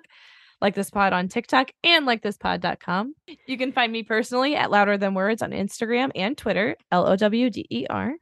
[0.62, 3.14] like this pod on TikTok, and like this pod.com.
[3.46, 7.18] You can find me personally at louder than words on Instagram and Twitter, L O
[7.18, 8.14] W D E R.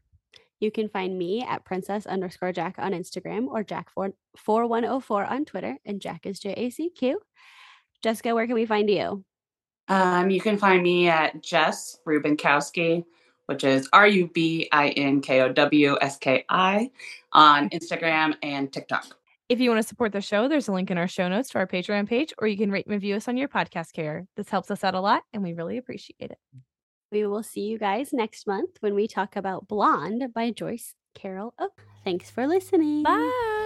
[0.62, 4.84] You can find me at princess underscore Jack on Instagram or Jack four four one
[4.84, 7.20] zero four on Twitter, and Jack is J A C Q.
[8.04, 9.26] Jessica, where can we find you?
[9.88, 13.04] Um, you can find me at Jess Rubinkowski,
[13.48, 16.92] which is R U B I N K O W S K I
[17.34, 19.18] on Instagram and TikTok.
[19.50, 21.58] If you want to support the show, there's a link in our show notes to
[21.58, 24.28] our Patreon page, or you can rate and review us on your podcast care.
[24.38, 26.38] This helps us out a lot, and we really appreciate it.
[27.12, 31.54] We will see you guys next month when we talk about Blonde by Joyce Carol
[31.60, 31.84] Oak.
[32.06, 33.04] Thanks for listening.
[33.04, 33.61] Bye.